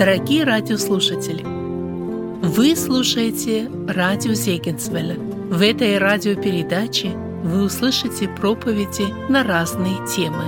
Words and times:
Дорогие 0.00 0.44
радиослушатели, 0.44 1.42
вы 1.44 2.74
слушаете 2.74 3.70
радио 3.86 4.32
Зегенсвелля. 4.32 5.16
В 5.16 5.60
этой 5.60 5.98
радиопередаче 5.98 7.10
вы 7.10 7.64
услышите 7.64 8.26
проповеди 8.26 9.12
на 9.30 9.44
разные 9.44 9.96
темы. 10.06 10.44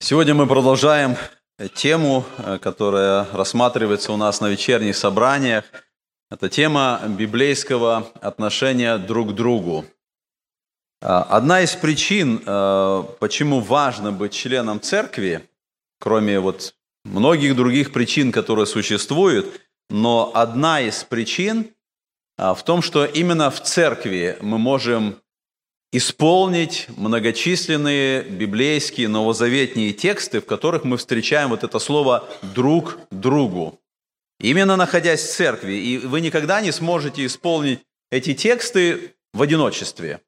Сегодня 0.00 0.34
мы 0.34 0.48
продолжаем 0.48 1.14
тему, 1.74 2.24
э, 2.38 2.58
которая 2.58 3.26
рассматривается 3.32 4.12
у 4.12 4.16
нас 4.16 4.40
на 4.40 4.48
вечерних 4.48 4.96
собраниях. 4.96 5.64
Это 6.30 6.48
тема 6.48 7.00
библейского 7.06 8.08
отношения 8.20 8.98
друг 8.98 9.30
к 9.30 9.32
другу. 9.32 9.84
А, 11.00 11.22
одна 11.22 11.60
из 11.60 11.74
причин, 11.74 12.42
э, 12.44 13.04
почему 13.20 13.60
важно 13.60 14.10
быть 14.10 14.32
членом 14.32 14.80
церкви, 14.80 15.48
кроме 16.00 16.40
вот 16.40 16.74
многих 17.04 17.54
других 17.54 17.92
причин, 17.92 18.32
которые 18.32 18.66
существуют, 18.66 19.60
но 19.90 20.32
одна 20.34 20.80
из 20.80 21.04
причин 21.04 21.70
а, 22.36 22.54
в 22.54 22.64
том, 22.64 22.82
что 22.82 23.04
именно 23.04 23.50
в 23.50 23.60
церкви 23.62 24.38
мы 24.40 24.58
можем 24.58 25.20
исполнить 25.94 26.86
многочисленные 26.96 28.22
библейские 28.22 29.06
новозаветные 29.06 29.92
тексты, 29.92 30.40
в 30.40 30.44
которых 30.44 30.82
мы 30.82 30.96
встречаем 30.96 31.50
вот 31.50 31.62
это 31.62 31.78
слово 31.78 32.28
«друг 32.42 32.98
другу». 33.12 33.78
Именно 34.40 34.74
находясь 34.74 35.22
в 35.22 35.32
церкви, 35.32 35.74
и 35.74 35.98
вы 35.98 36.20
никогда 36.20 36.60
не 36.60 36.72
сможете 36.72 37.24
исполнить 37.24 37.78
эти 38.10 38.34
тексты 38.34 39.14
в 39.32 39.40
одиночестве. 39.40 40.20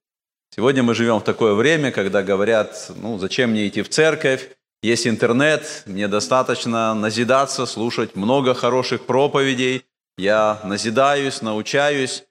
Сегодня 0.55 0.85
мы 0.85 0.95
живем 0.95 1.19
в 1.19 1.25
такое 1.25 1.55
время, 1.55 1.91
когда 1.91 2.23
говорят, 2.23 2.93
ну, 2.95 3.19
зачем 3.19 3.51
мне 3.51 3.67
идти 3.67 3.83
в 3.83 3.89
церковь, 3.89 4.49
есть 4.85 5.09
интернет, 5.09 5.83
мне 5.87 6.07
достаточно 6.07 6.95
назидаться, 6.95 7.67
слушать 7.67 8.15
много 8.15 8.55
хороших 8.55 9.05
проповедей, 9.05 9.85
я 10.17 10.61
назидаюсь, 10.63 11.43
научаюсь, 11.43 12.23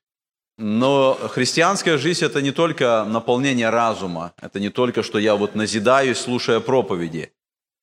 но 0.57 1.15
христианская 1.31 1.97
жизнь– 1.97 2.23
это 2.25 2.41
не 2.41 2.51
только 2.51 3.05
наполнение 3.05 3.69
разума, 3.69 4.33
это 4.41 4.59
не 4.59 4.69
только, 4.69 5.03
что 5.03 5.19
я 5.19 5.35
вот 5.35 5.55
назидаюсь, 5.55 6.17
слушая 6.17 6.59
проповеди. 6.59 7.31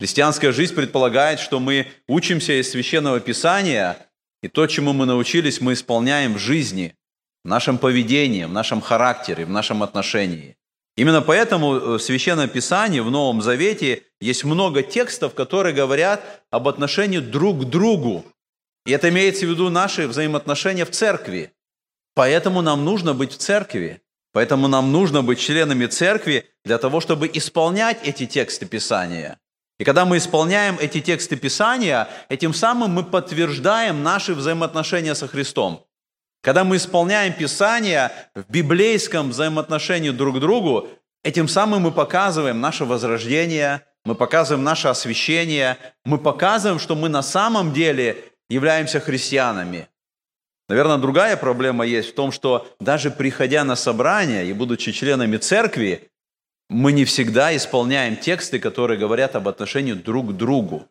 Христианская 0.01 0.53
жизнь 0.53 0.75
предполагает, 0.75 1.39
что 1.39 1.61
мы 1.61 1.87
учимся 2.09 2.61
из 2.61 2.71
Священного 2.71 3.21
Писания, 3.21 3.99
и 4.43 4.49
то, 4.49 4.67
чему 4.67 4.93
мы 4.93 5.07
научились, 5.07 5.61
мы 5.61 5.75
исполняем 5.75 6.35
в 6.35 6.39
жизни, 6.39 6.97
в 7.45 7.49
нашем 7.49 7.79
поведении, 7.79 8.45
в 8.45 8.53
нашем 8.53 8.81
характере, 8.81 9.45
в 9.45 9.51
нашем 9.51 9.83
отношении. 9.83 10.57
Именно 10.97 11.23
поэтому 11.23 11.73
в 11.73 11.99
Священном 11.99 12.49
Писании, 12.49 13.01
в 13.01 13.11
Новом 13.11 13.43
Завете, 13.43 14.03
есть 14.21 14.45
много 14.45 14.83
текстов, 14.83 15.35
которые 15.35 15.75
говорят 15.75 16.43
об 16.51 16.69
отношении 16.69 17.19
друг 17.19 17.63
к 17.63 17.65
другу. 17.65 18.25
И 18.85 18.93
это 18.93 19.09
имеется 19.09 19.47
в 19.47 19.51
виду 19.51 19.71
наши 19.71 20.07
взаимоотношения 20.07 20.85
в 20.85 20.91
церкви. 20.91 21.53
Поэтому 22.15 22.63
нам 22.63 22.85
нужно 22.85 23.15
быть 23.15 23.33
в 23.33 23.39
церкви. 23.39 24.03
Поэтому 24.33 24.69
нам 24.69 24.93
нужно 24.93 25.23
быть 25.23 25.39
членами 25.39 25.87
церкви 25.87 26.47
для 26.65 26.79
того, 26.79 27.01
чтобы 27.01 27.31
исполнять 27.33 27.99
эти 28.03 28.27
тексты 28.27 28.67
Писания. 28.67 29.39
И 29.79 29.85
когда 29.85 30.05
мы 30.05 30.17
исполняем 30.17 30.79
эти 30.81 31.01
тексты 31.01 31.37
Писания, 31.37 32.09
этим 32.29 32.55
самым 32.55 32.93
мы 32.93 33.05
подтверждаем 33.05 34.03
наши 34.03 34.35
взаимоотношения 34.35 35.15
со 35.15 35.29
Христом. 35.29 35.87
Когда 36.43 36.65
мы 36.65 36.77
исполняем 36.77 37.33
Писание 37.35 38.11
в 38.35 38.51
библейском 38.51 39.31
взаимоотношении 39.31 40.11
друг 40.11 40.37
к 40.37 40.41
другу, 40.41 40.89
этим 41.23 41.47
самым 41.47 41.83
мы 41.83 41.93
показываем 41.93 42.61
наше 42.61 42.85
возрождение, 42.85 43.83
мы 44.05 44.15
показываем 44.15 44.65
наше 44.65 44.89
освящение, 44.89 45.79
мы 46.05 46.19
показываем, 46.19 46.79
что 46.79 46.95
мы 46.95 47.09
на 47.09 47.23
самом 47.23 47.73
деле 47.73 48.25
являемся 48.49 48.99
христианами– 48.99 49.89
Наверное, 50.73 50.97
другая 50.97 51.37
проблема 51.37 51.85
есть 51.85 52.13
в 52.13 52.15
том, 52.15 52.33
что 52.33 52.67
даже 52.81 53.11
приходя 53.11 53.63
на 53.63 53.77
собрание 53.77 54.47
и 54.47 54.55
будучи 54.55 54.91
членами 54.91 55.37
церкви, 55.37 56.09
мы 56.71 56.93
не 56.93 57.05
всегда 57.05 57.55
исполняем 57.55 58.17
тексты, 58.17 58.59
которые 58.59 58.99
говорят 58.99 59.37
об 59.37 59.49
отношении 59.49 59.93
друг 59.93 60.31
к 60.31 60.33
другу. 60.33 60.89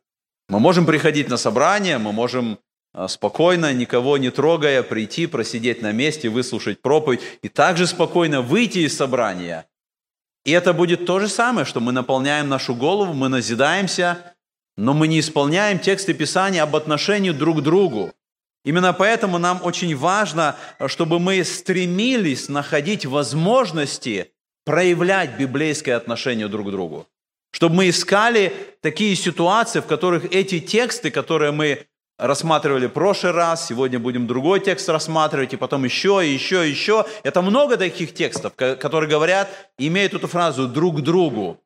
Мы 0.50 0.60
можем 0.60 0.86
приходить 0.86 1.30
на 1.30 1.38
собрание, 1.38 1.98
мы 1.98 2.12
можем 2.12 2.60
а, 2.94 3.08
спокойно, 3.08 3.74
никого 3.74 4.20
не 4.20 4.30
трогая, 4.30 4.84
прийти, 4.84 5.26
просидеть 5.26 5.82
на 5.82 5.92
месте, 5.92 6.30
выслушать 6.30 6.80
проповедь 6.84 7.22
и 7.42 7.50
также 7.50 7.88
спокойно 7.88 8.44
выйти 8.44 8.86
из 8.86 8.96
собрания. 8.96 9.66
И 10.46 10.52
это 10.52 10.74
будет 10.74 11.08
то 11.08 11.20
же 11.20 11.28
самое, 11.28 11.66
что 11.66 11.80
мы 11.80 11.92
наполняем 11.92 12.48
нашу 12.50 12.76
голову, 12.76 13.14
мы 13.14 13.30
назидаемся, 13.30 14.36
но 14.78 14.94
мы 14.94 15.08
не 15.08 15.20
исполняем 15.20 15.80
тексты 15.80 16.14
Писания 16.14 16.62
об 16.62 16.76
отношении 16.76 17.32
друг 17.32 17.62
к 17.62 17.62
другу. 17.62 18.14
Именно 18.64 18.94
поэтому 18.94 19.40
нам 19.40 19.60
очень 19.64 19.96
важно, 19.96 20.56
чтобы 20.88 21.20
мы 21.20 21.44
стремились 21.44 22.48
находить 22.48 23.06
возможности 23.06 24.32
проявлять 24.66 25.40
библейское 25.40 25.96
отношение 25.96 26.48
друг 26.48 26.68
к 26.68 26.72
другу. 26.72 27.08
Чтобы 27.52 27.76
мы 27.76 27.90
искали 27.90 28.54
такие 28.82 29.16
ситуации, 29.16 29.80
в 29.80 29.88
которых 29.88 30.26
эти 30.32 30.60
тексты, 30.60 31.10
которые 31.10 31.52
мы 31.52 31.88
рассматривали 32.20 32.86
в 32.86 32.92
прошлый 32.92 33.32
раз, 33.32 33.68
сегодня 33.68 34.00
будем 34.00 34.28
другой 34.28 34.60
текст 34.60 34.88
рассматривать, 34.90 35.54
и 35.54 35.58
потом 35.58 35.84
еще, 35.84 36.22
и 36.24 36.32
еще, 36.32 36.68
и 36.68 36.70
еще. 36.70 37.06
Это 37.24 37.42
много 37.42 37.78
таких 37.78 38.14
текстов, 38.14 38.54
которые 38.56 39.10
говорят, 39.10 39.50
имеют 39.80 40.14
эту 40.14 40.28
фразу 40.28 40.68
«друг 40.68 41.00
к 41.00 41.02
другу». 41.02 41.60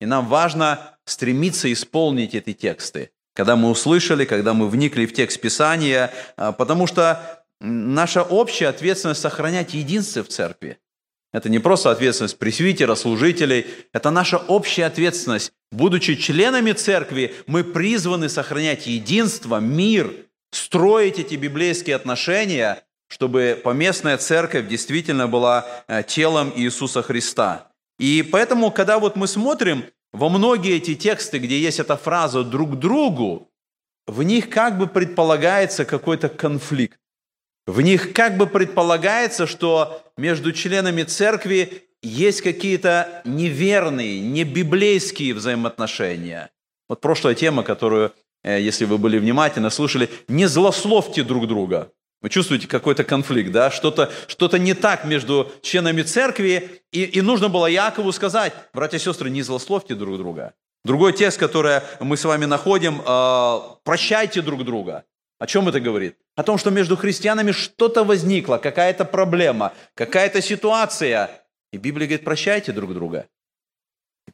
И 0.00 0.06
нам 0.06 0.26
важно 0.26 0.96
стремиться 1.04 1.72
исполнить 1.72 2.34
эти 2.34 2.52
тексты 2.54 3.12
когда 3.34 3.56
мы 3.56 3.70
услышали, 3.70 4.24
когда 4.24 4.54
мы 4.54 4.68
вникли 4.68 5.06
в 5.06 5.12
текст 5.12 5.40
Писания, 5.40 6.12
а, 6.36 6.52
потому 6.52 6.86
что 6.86 7.44
наша 7.60 8.22
общая 8.22 8.68
ответственность 8.68 9.20
сохранять 9.20 9.74
единство 9.74 10.22
в 10.24 10.28
церкви. 10.28 10.78
Это 11.32 11.48
не 11.48 11.60
просто 11.60 11.90
ответственность 11.90 12.38
пресвитера, 12.38 12.96
служителей, 12.96 13.66
это 13.92 14.10
наша 14.10 14.36
общая 14.38 14.86
ответственность. 14.86 15.52
Будучи 15.70 16.16
членами 16.16 16.72
церкви, 16.72 17.34
мы 17.46 17.62
призваны 17.62 18.28
сохранять 18.28 18.88
единство, 18.88 19.60
мир, 19.60 20.12
строить 20.50 21.20
эти 21.20 21.36
библейские 21.36 21.94
отношения, 21.94 22.82
чтобы 23.06 23.60
поместная 23.62 24.18
церковь 24.18 24.66
действительно 24.66 25.28
была 25.28 25.66
э, 25.86 26.02
телом 26.04 26.52
Иисуса 26.56 27.02
Христа. 27.02 27.68
И 28.00 28.22
поэтому, 28.22 28.72
когда 28.72 28.98
вот 28.98 29.14
мы 29.14 29.28
смотрим 29.28 29.84
во 30.12 30.28
многие 30.28 30.76
эти 30.76 30.94
тексты, 30.94 31.38
где 31.38 31.58
есть 31.58 31.80
эта 31.80 31.96
фраза 31.96 32.42
«друг 32.42 32.78
другу», 32.78 33.50
в 34.06 34.22
них 34.22 34.50
как 34.50 34.76
бы 34.78 34.86
предполагается 34.86 35.84
какой-то 35.84 36.28
конфликт. 36.28 36.98
В 37.66 37.80
них 37.80 38.12
как 38.12 38.36
бы 38.36 38.46
предполагается, 38.46 39.46
что 39.46 40.02
между 40.16 40.52
членами 40.52 41.04
церкви 41.04 41.84
есть 42.02 42.40
какие-то 42.42 43.22
неверные, 43.24 44.20
небиблейские 44.20 45.34
взаимоотношения. 45.34 46.50
Вот 46.88 47.00
прошлая 47.00 47.34
тема, 47.34 47.62
которую, 47.62 48.12
э, 48.42 48.60
если 48.60 48.86
вы 48.86 48.98
были 48.98 49.18
внимательны, 49.18 49.70
слушали, 49.70 50.10
не 50.26 50.46
злословьте 50.46 51.22
друг 51.22 51.46
друга. 51.46 51.92
Вы 52.22 52.28
чувствуете 52.28 52.68
какой-то 52.68 53.02
конфликт, 53.04 53.50
да? 53.50 53.70
Что-то 53.70 54.12
что 54.26 54.54
не 54.58 54.74
так 54.74 55.04
между 55.04 55.50
членами 55.62 56.02
церкви, 56.02 56.82
и, 56.92 57.04
и 57.04 57.20
нужно 57.22 57.48
было 57.48 57.66
Якову 57.66 58.12
сказать, 58.12 58.52
братья 58.74 58.98
и 58.98 59.00
сестры, 59.00 59.30
не 59.30 59.42
злословьте 59.42 59.94
друг 59.94 60.18
друга. 60.18 60.54
Другой 60.84 61.12
текст, 61.12 61.38
который 61.38 61.80
мы 62.00 62.16
с 62.16 62.24
вами 62.24 62.46
находим, 62.46 63.02
э, 63.06 63.60
прощайте 63.84 64.42
друг 64.42 64.64
друга. 64.64 65.04
О 65.38 65.46
чем 65.46 65.68
это 65.68 65.80
говорит? 65.80 66.16
О 66.36 66.42
том, 66.42 66.58
что 66.58 66.70
между 66.70 66.96
христианами 66.96 67.52
что-то 67.52 68.04
возникло, 68.04 68.58
какая-то 68.58 69.04
проблема, 69.06 69.72
какая-то 69.94 70.42
ситуация. 70.42 71.30
И 71.72 71.78
Библия 71.78 72.06
говорит, 72.06 72.24
прощайте 72.24 72.72
друг 72.72 72.92
друга. 72.92 73.26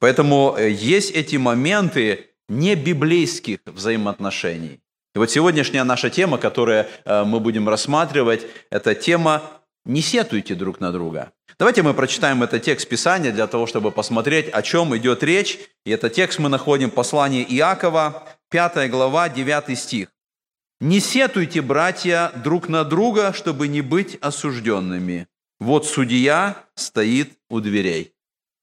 Поэтому 0.01 0.57
э, 0.57 0.71
есть 0.71 1.13
эти 1.13 1.37
моменты 1.37 2.31
не 2.49 2.75
библейских 2.75 3.61
взаимоотношений. 3.65 4.81
И 5.17 5.19
вот 5.19 5.31
сегодняшняя 5.31 5.83
наша 5.83 6.11
тема, 6.11 6.37
которую 6.37 6.85
э, 7.07 7.25
мы 7.25 7.41
будем 7.41 7.71
рассматривать, 7.71 8.47
это 8.69 8.95
тема 8.95 9.43
«Не 9.87 10.03
сетуйте 10.03 10.55
друг 10.55 10.79
на 10.79 10.93
друга». 10.93 11.33
Давайте 11.59 11.83
мы 11.83 11.95
прочитаем 11.95 12.43
этот 12.43 12.63
текст 12.63 12.87
Писания 12.87 13.33
для 13.33 13.47
того, 13.47 13.67
чтобы 13.67 13.93
посмотреть, 13.93 14.51
о 14.51 14.61
чем 14.61 14.95
идет 14.95 15.23
речь. 15.23 15.59
И 15.87 15.91
этот 15.91 16.13
текст 16.13 16.39
мы 16.39 16.51
находим 16.51 16.91
в 16.91 16.93
послании 16.93 17.43
Иакова, 17.49 18.29
5 18.51 18.91
глава, 18.91 19.31
9 19.31 19.79
стих. 19.79 20.09
«Не 20.83 21.01
сетуйте, 21.01 21.63
братья, 21.63 22.31
друг 22.45 22.69
на 22.69 22.85
друга, 22.85 23.33
чтобы 23.33 23.69
не 23.69 23.81
быть 23.81 24.19
осужденными. 24.21 25.29
Вот 25.61 25.87
судья 25.87 26.63
стоит 26.75 27.39
у 27.49 27.61
дверей». 27.61 28.13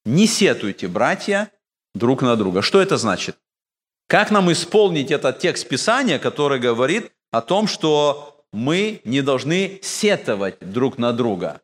Не 0.06 0.28
сетуйте, 0.28 0.88
братья, 0.88 1.50
друг 1.96 2.22
на 2.22 2.36
друга. 2.36 2.62
Что 2.62 2.80
это 2.80 2.98
значит? 2.98 3.38
Как 4.14 4.30
нам 4.30 4.52
исполнить 4.52 5.10
этот 5.10 5.40
текст 5.40 5.68
Писания, 5.68 6.20
который 6.20 6.60
говорит, 6.60 7.12
о 7.32 7.42
том, 7.42 7.66
что 7.66 8.46
мы 8.52 9.02
не 9.06 9.24
должны 9.24 9.80
сетовать 9.82 10.60
друг 10.60 11.00
на 11.00 11.14
друга. 11.14 11.62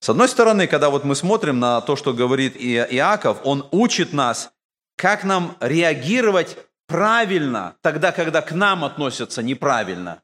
С 0.00 0.10
одной 0.10 0.28
стороны, 0.28 0.66
когда 0.66 0.90
вот 0.90 1.04
мы 1.04 1.14
смотрим 1.14 1.58
на 1.58 1.80
то, 1.80 1.96
что 1.96 2.12
говорит 2.12 2.54
Иаков, 2.54 3.38
он 3.44 3.66
учит 3.70 4.12
нас, 4.12 4.50
как 4.98 5.24
нам 5.24 5.56
реагировать 5.58 6.58
правильно, 6.86 7.76
тогда, 7.80 8.12
когда 8.12 8.42
к 8.42 8.52
нам 8.52 8.84
относятся 8.84 9.42
неправильно. 9.42 10.20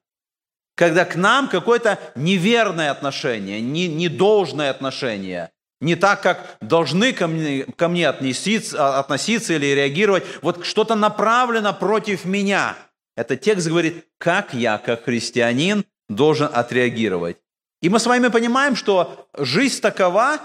Когда 0.74 1.06
к 1.06 1.16
нам 1.16 1.48
какое-то 1.48 1.98
неверное 2.16 2.90
отношение, 2.90 3.62
не, 3.62 3.88
недолжное 3.88 4.68
отношение, 4.68 5.52
не 5.80 5.94
так, 5.94 6.22
как 6.22 6.56
должны 6.60 7.12
ко 7.12 7.26
мне, 7.26 7.64
ко 7.64 7.88
мне 7.88 8.08
относиться, 8.08 8.98
относиться 8.98 9.54
или 9.54 9.66
реагировать. 9.66 10.24
Вот 10.42 10.64
что-то 10.64 10.94
направлено 10.94 11.72
против 11.74 12.24
меня. 12.24 12.76
Этот 13.16 13.40
текст 13.40 13.68
говорит, 13.68 14.06
как 14.18 14.54
я, 14.54 14.78
как 14.78 15.04
христианин, 15.04 15.84
должен 16.08 16.48
отреагировать. 16.52 17.38
И 17.82 17.88
мы 17.88 17.98
с 17.98 18.06
вами 18.06 18.28
понимаем, 18.28 18.76
что 18.76 19.28
жизнь 19.36 19.80
такова, 19.80 20.40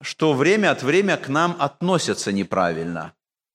что 0.00 0.32
время 0.32 0.70
от 0.70 0.82
времени 0.82 1.16
к 1.16 1.28
нам 1.28 1.56
относятся 1.58 2.32
неправильно. 2.32 3.14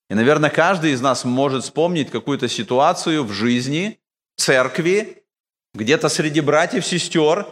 И, 0.10 0.14
наверное, 0.14 0.50
каждый 0.50 0.92
из 0.92 1.02
нас 1.02 1.26
может 1.26 1.64
вспомнить 1.64 2.10
какую-то 2.10 2.48
ситуацию 2.48 3.24
в 3.24 3.32
жизни, 3.32 4.00
в 4.36 4.42
церкви, 4.42 5.24
где-то 5.74 6.10
среди 6.10 6.42
братьев, 6.42 6.86
сестер. 6.86 7.46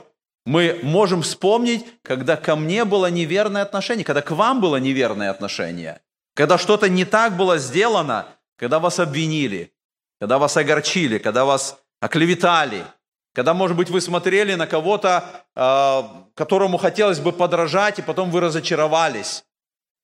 Мы 0.46 0.80
можем 0.84 1.24
вспомнить, 1.24 1.86
когда 2.04 2.38
ко 2.38 2.56
мне 2.56 2.86
было 2.86 3.08
неверное 3.10 3.64
отношение, 3.64 4.06
когда 4.06 4.22
к 4.22 4.32
вам 4.32 4.62
было 4.62 4.78
неверное 4.78 5.32
отношение, 5.32 6.02
когда 6.36 6.58
что-то 6.58 6.88
не 6.88 7.04
так 7.04 7.36
было 7.36 7.58
сделано, 7.58 8.28
когда 8.58 8.80
вас 8.80 9.00
обвинили, 9.00 9.74
когда 10.20 10.38
вас 10.38 10.56
огорчили, 10.56 11.18
когда 11.18 11.46
вас 11.46 11.80
оклеветали, 12.00 12.86
когда, 13.34 13.54
может 13.54 13.76
быть, 13.76 13.90
вы 13.90 14.00
смотрели 14.02 14.54
на 14.54 14.68
кого-то, 14.68 15.26
а, 15.56 16.26
которому 16.36 16.78
хотелось 16.78 17.20
бы 17.20 17.34
подражать, 17.34 18.00
и 18.00 18.04
потом 18.04 18.30
вы 18.32 18.40
разочаровались. 18.40 19.44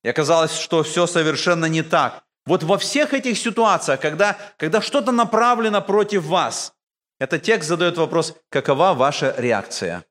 И 0.02 0.08
оказалось, 0.08 0.58
что 0.58 0.82
все 0.82 1.06
совершенно 1.06 1.66
не 1.66 1.82
так. 1.82 2.24
Вот 2.44 2.64
во 2.64 2.76
всех 2.76 3.14
этих 3.14 3.38
ситуациях, 3.38 4.00
когда, 4.00 4.36
когда 4.58 4.82
что-то 4.82 5.12
направлено 5.12 5.80
против 5.80 6.24
вас, 6.24 6.74
этот 7.20 7.42
текст 7.42 7.68
задает 7.68 7.96
вопрос, 7.96 8.34
какова 8.50 8.94
ваша 8.94 9.34
реакция? 9.38 10.04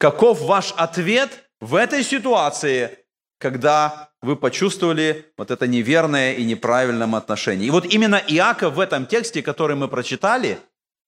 Каков 0.00 0.40
ваш 0.40 0.72
ответ 0.78 1.50
в 1.60 1.74
этой 1.74 2.02
ситуации, 2.02 3.00
когда 3.38 4.08
вы 4.22 4.34
почувствовали 4.34 5.30
вот 5.36 5.50
это 5.50 5.66
неверное 5.66 6.32
и 6.32 6.44
неправильное 6.44 7.18
отношение? 7.18 7.68
И 7.68 7.70
вот 7.70 7.84
именно 7.84 8.16
Иаков 8.16 8.76
в 8.76 8.80
этом 8.80 9.04
тексте, 9.04 9.42
который 9.42 9.76
мы 9.76 9.88
прочитали, 9.88 10.58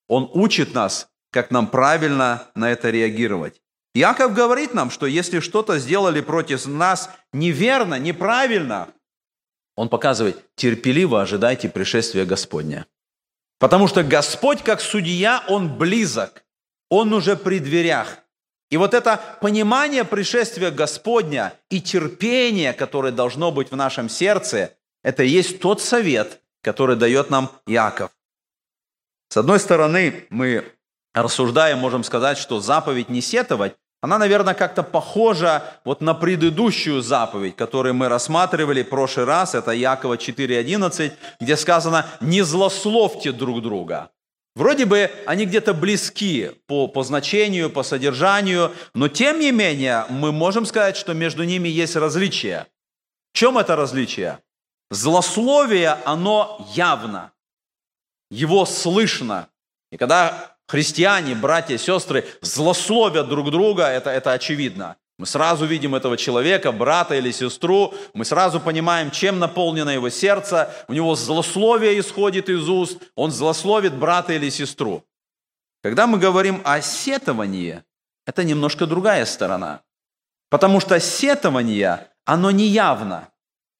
он 0.09 0.31
учит 0.35 0.75
нас, 0.75 1.09
как 1.31 1.50
нам 1.50 1.69
правильно 1.69 2.50
на 2.55 2.71
это 2.71 2.91
реагировать. 2.91 3.62
Иаков 3.94 4.35
говорит 4.35 4.75
нам, 4.75 4.91
что 4.91 5.06
если 5.06 5.41
что-то 5.41 5.79
сделали 5.79 6.21
против 6.21 6.67
нас 6.67 7.09
неверно, 7.33 7.99
неправильно, 7.99 8.89
он 9.75 9.89
показывает, 9.89 10.44
терпеливо 10.55 11.23
ожидайте 11.23 11.71
пришествия 11.71 12.27
Господня. 12.27 12.85
Потому 13.59 13.89
что 13.89 14.03
Господь, 14.03 14.62
как 14.62 14.83
судья, 14.83 15.43
Он 15.49 15.79
близок, 15.79 16.44
Он 16.91 17.15
уже 17.15 17.37
при 17.37 17.59
дверях. 17.59 18.21
И 18.72 18.78
вот 18.78 18.94
это 18.94 19.20
понимание 19.42 20.02
пришествия 20.02 20.70
Господня 20.70 21.52
и 21.69 21.78
терпение, 21.78 22.72
которое 22.72 23.12
должно 23.12 23.52
быть 23.52 23.70
в 23.70 23.76
нашем 23.76 24.08
сердце, 24.08 24.72
это 25.02 25.24
и 25.24 25.28
есть 25.28 25.60
тот 25.60 25.82
совет, 25.82 26.40
который 26.62 26.96
дает 26.96 27.28
нам 27.28 27.50
Иаков. 27.66 28.10
С 29.28 29.36
одной 29.36 29.60
стороны, 29.60 30.24
мы 30.30 30.64
рассуждая, 31.12 31.76
можем 31.76 32.02
сказать, 32.02 32.38
что 32.38 32.60
заповедь 32.60 33.10
не 33.10 33.20
сетовать, 33.20 33.74
она, 34.00 34.16
наверное, 34.16 34.54
как-то 34.54 34.82
похожа 34.82 35.62
вот 35.84 36.00
на 36.00 36.14
предыдущую 36.14 37.02
заповедь, 37.02 37.56
которую 37.56 37.92
мы 37.92 38.08
рассматривали 38.08 38.82
в 38.82 38.88
прошлый 38.88 39.26
раз, 39.26 39.54
это 39.54 39.72
Якова 39.72 40.14
4.11, 40.14 41.12
где 41.40 41.56
сказано 41.58 42.06
«не 42.22 42.40
злословьте 42.40 43.32
друг 43.32 43.60
друга». 43.60 44.10
Вроде 44.54 44.84
бы 44.84 45.10
они 45.26 45.46
где-то 45.46 45.72
близки 45.72 46.50
по, 46.66 46.87
по 46.87 47.02
значению, 47.02 47.70
по 47.70 47.82
содержанию, 47.82 48.75
но 48.94 49.08
тем 49.08 49.40
не 49.40 49.50
менее 49.50 50.04
мы 50.10 50.31
можем 50.31 50.66
сказать, 50.66 50.96
что 50.96 51.14
между 51.14 51.44
ними 51.44 51.69
есть 51.69 51.96
различие. 51.96 52.66
В 53.32 53.38
чем 53.38 53.56
это 53.56 53.76
различие? 53.76 54.40
Злословие, 54.90 55.96
оно 56.04 56.69
явно, 56.75 57.32
его 58.31 58.66
слышно. 58.66 59.49
И 59.90 59.96
когда 59.96 60.56
христиане, 60.66 61.34
братья, 61.34 61.78
сестры, 61.78 62.26
злословят 62.43 63.28
друг 63.28 63.50
друга, 63.50 63.87
это, 63.87 64.10
это 64.10 64.32
очевидно. 64.32 64.96
Мы 65.22 65.26
сразу 65.26 65.66
видим 65.66 65.94
этого 65.94 66.16
человека, 66.16 66.72
брата 66.72 67.14
или 67.14 67.30
сестру, 67.30 67.94
мы 68.12 68.24
сразу 68.24 68.58
понимаем, 68.58 69.12
чем 69.12 69.38
наполнено 69.38 69.90
его 69.90 70.10
сердце, 70.10 70.74
у 70.88 70.92
него 70.92 71.14
злословие 71.14 72.00
исходит 72.00 72.48
из 72.48 72.69
уст, 72.69 73.00
он 73.14 73.30
злословит 73.30 73.94
брата 73.94 74.32
или 74.32 74.50
сестру. 74.50 75.04
Когда 75.80 76.08
мы 76.08 76.19
говорим 76.19 76.60
о 76.64 76.80
сетовании, 76.80 77.84
это 78.26 78.42
немножко 78.42 78.84
другая 78.84 79.24
сторона. 79.24 79.82
Потому 80.50 80.80
что 80.80 80.98
сетование, 80.98 82.08
оно 82.24 82.50
не 82.50 82.66
явно, 82.66 83.28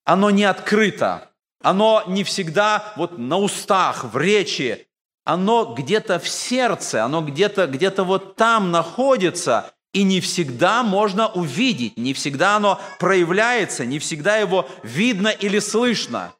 оно 0.05 0.29
не 0.29 0.45
открыто, 0.45 1.29
оно 1.61 2.05
не 2.07 2.23
всегда 2.23 2.93
вот 2.95 3.17
на 3.17 3.37
устах, 3.37 4.05
в 4.05 4.17
речи, 4.17 4.87
оно 5.25 5.75
где-то 5.77 6.19
в 6.19 6.29
сердце, 6.29 7.03
оно 7.03 7.21
где-то 7.21 7.67
где 7.67 7.89
вот 7.89 8.37
там 8.37 8.71
находится, 8.71 9.73
и 9.93 10.03
не 10.03 10.19
всегда 10.19 10.83
можно 10.83 11.27
увидеть, 11.27 11.97
не 11.97 12.13
всегда 12.13 12.57
оно 12.57 12.81
проявляется, 12.99 13.85
не 13.85 13.99
всегда 13.99 14.37
его 14.37 14.67
видно 14.83 15.29
или 15.29 15.59
слышно. 15.59 16.33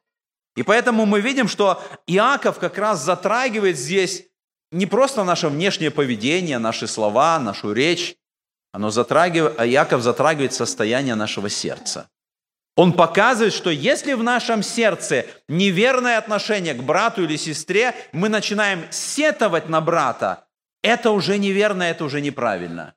И 0.56 0.62
поэтому 0.62 1.06
мы 1.06 1.20
видим, 1.20 1.48
что 1.48 1.82
Иаков 2.06 2.58
как 2.58 2.78
раз 2.78 3.02
затрагивает 3.02 3.78
здесь 3.78 4.24
не 4.70 4.86
просто 4.86 5.24
наше 5.24 5.48
внешнее 5.48 5.90
поведение, 5.90 6.58
наши 6.58 6.86
слова, 6.86 7.38
нашу 7.38 7.72
речь, 7.72 8.16
оно 8.72 8.90
затрагивает, 8.90 9.54
а 9.58 9.66
Иаков 9.66 10.02
затрагивает 10.02 10.52
состояние 10.52 11.14
нашего 11.14 11.48
сердца. 11.48 12.10
Он 12.76 12.92
показывает, 12.92 13.52
что 13.52 13.70
если 13.70 14.14
в 14.14 14.24
нашем 14.24 14.64
сердце 14.64 15.26
неверное 15.46 16.18
отношение 16.18 16.74
к 16.74 16.82
брату 16.82 17.22
или 17.22 17.36
сестре, 17.36 17.94
мы 18.12 18.28
начинаем 18.28 18.84
сетовать 18.90 19.68
на 19.68 19.80
брата, 19.80 20.48
это 20.82 21.12
уже 21.12 21.38
неверно, 21.38 21.84
это 21.84 22.04
уже 22.04 22.20
неправильно. 22.20 22.94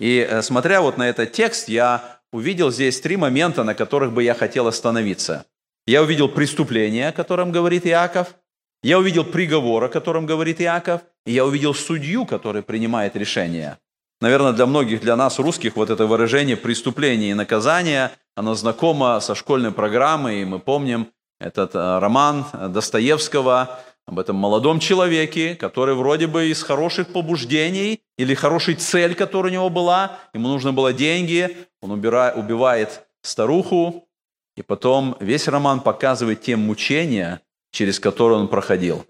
И 0.00 0.26
э, 0.28 0.42
смотря 0.42 0.80
вот 0.80 0.96
на 0.98 1.08
этот 1.08 1.32
текст, 1.32 1.68
я 1.68 2.20
увидел 2.32 2.72
здесь 2.72 3.00
три 3.00 3.16
момента, 3.16 3.62
на 3.62 3.74
которых 3.74 4.12
бы 4.12 4.24
я 4.24 4.34
хотел 4.34 4.66
остановиться. 4.66 5.44
Я 5.86 6.02
увидел 6.02 6.28
преступление, 6.28 7.08
о 7.08 7.12
котором 7.12 7.52
говорит 7.52 7.86
Иаков, 7.86 8.34
я 8.82 8.98
увидел 8.98 9.24
приговор, 9.24 9.84
о 9.84 9.88
котором 9.88 10.24
говорит 10.24 10.60
Иаков, 10.60 11.02
и 11.26 11.32
я 11.32 11.44
увидел 11.44 11.74
судью, 11.74 12.24
который 12.24 12.62
принимает 12.62 13.14
решение. 13.14 13.78
Наверное, 14.22 14.52
для 14.52 14.64
многих, 14.64 15.02
для 15.02 15.16
нас, 15.16 15.38
русских, 15.38 15.76
вот 15.76 15.90
это 15.90 16.06
выражение 16.06 16.56
преступление 16.56 17.30
и 17.30 17.34
наказание, 17.34 18.10
оно 18.34 18.54
знакомо 18.54 19.20
со 19.20 19.34
школьной 19.34 19.70
программой, 19.70 20.42
и 20.42 20.44
мы 20.46 20.60
помним 20.60 21.08
этот 21.40 21.74
э, 21.74 21.98
роман 21.98 22.46
Достоевского 22.52 23.80
об 24.10 24.18
этом 24.18 24.34
молодом 24.34 24.80
человеке, 24.80 25.54
который 25.54 25.94
вроде 25.94 26.26
бы 26.26 26.48
из 26.48 26.64
хороших 26.64 27.12
побуждений 27.12 28.00
или 28.18 28.34
хорошей 28.34 28.74
цель, 28.74 29.14
которая 29.14 29.52
у 29.52 29.54
него 29.54 29.70
была, 29.70 30.18
ему 30.34 30.48
нужно 30.48 30.72
было 30.72 30.92
деньги, 30.92 31.56
он 31.80 31.92
убирает, 31.92 32.36
убивает 32.36 33.02
старуху, 33.22 34.08
и 34.56 34.62
потом 34.62 35.16
весь 35.20 35.46
роман 35.46 35.78
показывает 35.78 36.42
те 36.42 36.56
мучения, 36.56 37.40
через 37.70 38.00
которые 38.00 38.40
он 38.40 38.48
проходил. 38.48 39.06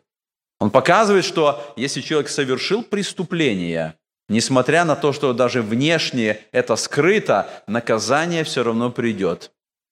Он 0.58 0.70
показывает, 0.70 1.24
что 1.24 1.72
если 1.76 2.02
человек 2.02 2.28
совершил 2.28 2.82
преступление– 2.82 3.94
Несмотря 4.30 4.84
на 4.84 4.94
то, 4.94 5.12
что 5.12 5.32
даже 5.32 5.60
внешне 5.60 6.38
это 6.52 6.76
скрыто, 6.76 7.48
наказание 7.66 8.44
все 8.44 8.62
равно 8.62 8.88
придет. 8.88 9.50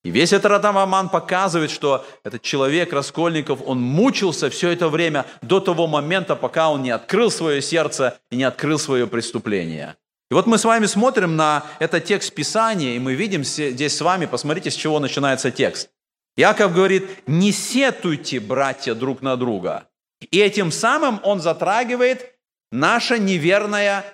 И 0.08 0.10
весь 0.10 0.32
этот 0.32 0.64
роман 0.64 1.10
показывает, 1.10 1.70
что 1.70 2.02
этот 2.24 2.40
человек, 2.40 2.94
Раскольников, 2.94 3.60
он 3.66 3.78
мучился 3.78 4.48
все 4.48 4.70
это 4.70 4.88
время 4.88 5.26
до 5.42 5.60
того 5.60 5.86
момента, 5.86 6.34
пока 6.34 6.70
он 6.70 6.82
не 6.82 6.88
открыл 6.88 7.30
свое 7.30 7.60
сердце 7.60 8.18
и 8.30 8.36
не 8.36 8.44
открыл 8.44 8.78
свое 8.78 9.06
преступление. 9.06 9.96
И 10.30 10.34
вот 10.34 10.46
мы 10.46 10.56
с 10.56 10.64
вами 10.64 10.86
смотрим 10.86 11.36
на 11.36 11.66
этот 11.78 12.06
текст 12.06 12.34
Писания, 12.34 12.96
и 12.96 12.98
мы 12.98 13.12
видим 13.12 13.44
здесь 13.44 13.94
с 13.94 14.00
вами, 14.00 14.24
посмотрите, 14.24 14.70
с 14.70 14.74
чего 14.74 14.98
начинается 14.98 15.50
текст. 15.50 15.90
Яков 16.38 16.72
говорит, 16.72 17.06
не 17.26 17.52
сетуйте, 17.52 18.40
братья, 18.40 18.94
друг 18.94 19.20
на 19.20 19.36
друга. 19.36 19.88
И 20.30 20.38
этим 20.38 20.72
самым 20.72 21.20
он 21.22 21.42
затрагивает 21.42 22.34
наше 22.72 23.18
неверное 23.18 24.06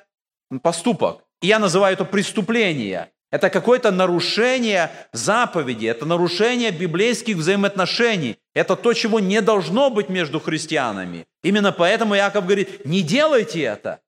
поступок. 0.61 1.21
И 1.41 1.47
я 1.47 1.61
называю 1.61 1.93
это 1.93 2.05
преступление. 2.05 3.13
Это 3.35 3.51
какое-то 3.51 3.91
нарушение 3.91 4.93
заповеди, 5.13 5.87
это 5.87 6.07
нарушение 6.07 6.71
библейских 6.71 7.35
взаимоотношений. 7.35 8.39
Это 8.55 8.77
то, 8.77 8.93
чего 8.93 9.19
не 9.19 9.41
должно 9.41 9.91
быть 9.91 10.09
между 10.09 10.39
христианами. 10.39 11.27
Именно 11.43 11.73
поэтому 11.73 12.15
Яков 12.15 12.45
говорит, 12.45 12.87
не 12.87 13.03
делайте 13.03 13.63
это. 13.63 13.99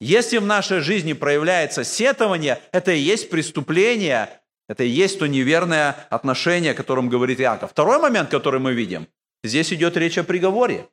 Если 0.00 0.38
в 0.38 0.46
нашей 0.46 0.82
жизни 0.82 1.14
проявляется 1.14 1.82
сетование, 1.82 2.60
это 2.70 2.92
и 2.92 3.00
есть 3.00 3.28
преступление, 3.28 4.28
это 4.68 4.84
и 4.84 4.88
есть 4.88 5.18
то 5.18 5.26
неверное 5.26 5.96
отношение, 6.08 6.70
о 6.70 6.74
котором 6.74 7.08
говорит 7.08 7.40
Иаков. 7.40 7.72
Второй 7.72 7.98
момент, 7.98 8.30
который 8.30 8.60
мы 8.60 8.72
видим, 8.72 9.08
здесь 9.42 9.72
идет 9.72 9.96
речь 9.96 10.16
о 10.16 10.22
приговоре. 10.22 10.86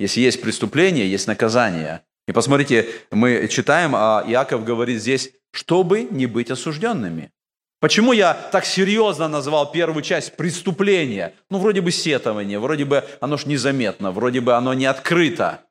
Если 0.00 0.20
есть 0.20 0.42
преступление, 0.42 1.08
есть 1.08 1.28
наказание. 1.28 2.00
И 2.26 2.32
посмотрите, 2.32 2.88
мы 3.12 3.46
читаем, 3.46 3.92
а 3.94 4.24
Иаков 4.26 4.64
говорит 4.64 5.00
здесь, 5.00 5.30
чтобы 5.52 6.02
не 6.02 6.26
быть 6.26 6.50
осужденными. 6.50 7.32
Почему 7.80 8.12
я 8.12 8.34
так 8.34 8.66
серьезно 8.66 9.26
назвал 9.26 9.72
первую 9.72 10.02
часть 10.02 10.36
преступления? 10.36 11.32
Ну, 11.48 11.58
вроде 11.58 11.80
бы 11.80 11.90
сетование, 11.90 12.58
вроде 12.58 12.84
бы 12.84 13.04
оно 13.20 13.38
ж 13.38 13.46
незаметно, 13.46 14.10
вроде 14.10 14.42
бы 14.42 14.54
оно 14.54 14.74
не 14.74 14.84
открыто. 14.84 15.62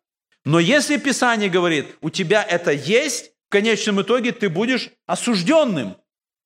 Но 0.44 0.60
если 0.60 0.98
Писание 0.98 1.50
говорит, 1.50 1.96
у 2.02 2.10
тебя 2.10 2.42
это 2.42 2.72
есть, 2.72 3.32
в 3.48 3.52
конечном 3.52 4.02
итоге 4.02 4.32
ты 4.32 4.50
будешь 4.50 4.90
осужденным. 5.06 5.98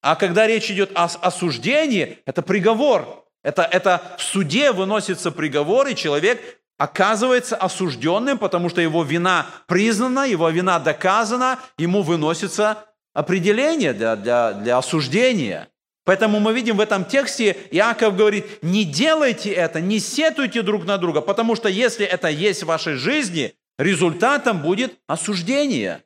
А 0.02 0.18
когда 0.18 0.48
речь 0.48 0.70
идет 0.70 0.92
о 0.96 1.06
осуждении, 1.06 2.20
это 2.26 2.42
приговор. 2.42 3.26
Это, 3.42 3.64
это 3.64 4.16
в 4.18 4.22
суде 4.22 4.72
выносится 4.72 5.32
приговор, 5.32 5.88
и 5.88 5.96
человек 5.96 6.42
оказывается 6.78 7.56
осужденным, 7.56 8.38
потому 8.38 8.70
что 8.70 8.82
его 8.82 9.04
вина 9.04 9.46
признана, 9.68 10.26
его 10.26 10.50
вина 10.50 10.80
доказана, 10.80 11.60
ему 11.78 12.02
выносится 12.02 12.86
определение 13.14 13.94
для, 13.94 14.16
для, 14.16 14.54
для 14.54 14.78
осуждения. 14.78 15.70
Поэтому 16.06 16.40
мы 16.40 16.54
видим 16.54 16.78
в 16.78 16.82
этом 16.82 17.06
тексте, 17.06 17.56
Иаков 17.72 18.18
говорит, 18.18 18.46
не 18.62 18.84
делайте 18.84 19.52
это, 19.52 19.80
не 19.80 20.00
сетуйте 20.00 20.62
друг 20.62 20.86
на 20.86 20.98
друга, 20.98 21.22
потому 21.22 21.56
что 21.56 21.70
если 21.70 22.06
это 22.06 22.28
есть 22.28 22.64
в 22.64 22.68
вашей 22.68 22.96
жизни, 22.96 23.54
результатом 23.80 24.62
будет 24.62 25.00
осуждение, 25.08 26.04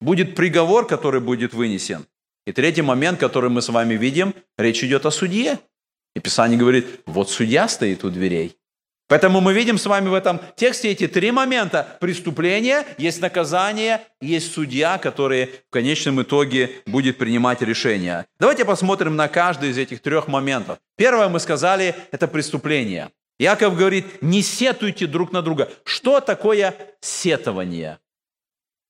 будет 0.00 0.36
приговор, 0.36 0.86
который 0.86 1.20
будет 1.20 1.52
вынесен. 1.52 2.06
И 2.46 2.52
третий 2.52 2.82
момент, 2.82 3.18
который 3.18 3.50
мы 3.50 3.60
с 3.60 3.68
вами 3.68 3.94
видим, 3.94 4.34
речь 4.56 4.82
идет 4.84 5.04
о 5.04 5.10
судье. 5.10 5.58
И 6.14 6.20
Писание 6.20 6.58
говорит, 6.58 6.86
вот 7.06 7.30
судья 7.30 7.68
стоит 7.68 8.04
у 8.04 8.10
дверей. 8.10 8.56
Поэтому 9.10 9.40
мы 9.40 9.52
видим 9.52 9.76
с 9.76 9.86
вами 9.86 10.08
в 10.08 10.14
этом 10.14 10.40
тексте 10.54 10.88
эти 10.88 11.08
три 11.08 11.32
момента. 11.32 11.98
Преступление, 11.98 12.84
есть 12.96 13.20
наказание, 13.20 14.02
есть 14.20 14.54
судья, 14.54 14.98
который 14.98 15.46
в 15.46 15.72
конечном 15.72 16.22
итоге 16.22 16.70
будет 16.86 17.18
принимать 17.18 17.60
решения. 17.60 18.26
Давайте 18.38 18.64
посмотрим 18.64 19.16
на 19.16 19.26
каждый 19.26 19.70
из 19.70 19.78
этих 19.78 20.00
трех 20.00 20.28
моментов. 20.28 20.78
Первое 20.96 21.28
мы 21.28 21.40
сказали, 21.40 21.96
это 22.12 22.28
преступление. 22.28 23.10
Яков 23.40 23.76
говорит, 23.76 24.22
не 24.22 24.42
сетуйте 24.42 25.08
друг 25.08 25.32
на 25.32 25.42
друга. 25.42 25.68
Что 25.82 26.20
такое 26.20 26.72
сетование? 27.00 27.98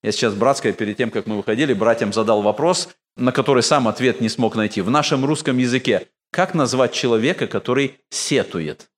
Я 0.02 0.12
сейчас 0.12 0.34
братская, 0.34 0.74
перед 0.74 0.98
тем, 0.98 1.10
как 1.10 1.26
мы 1.26 1.38
выходили, 1.38 1.72
братьям 1.72 2.12
задал 2.12 2.42
вопрос, 2.42 2.90
на 3.16 3.32
который 3.32 3.62
сам 3.62 3.88
ответ 3.88 4.20
не 4.20 4.28
смог 4.28 4.54
найти. 4.54 4.82
В 4.82 4.90
нашем 4.90 5.24
русском 5.24 5.56
языке 5.56 6.08
как 6.30 6.52
назвать 6.52 6.92
человека, 6.92 7.46
который 7.46 8.00
сетует? 8.10 8.90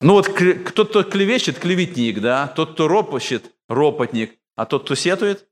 Ну 0.00 0.12
вот 0.12 0.28
тот, 0.74 0.88
кто 0.88 1.02
клевещет, 1.02 1.58
клеветник, 1.58 2.20
да? 2.20 2.48
Тот, 2.48 2.72
кто 2.72 2.88
ропощет, 2.88 3.52
ропотник. 3.68 4.38
А 4.54 4.66
тот, 4.66 4.84
кто 4.84 4.94
сетует? 4.94 5.46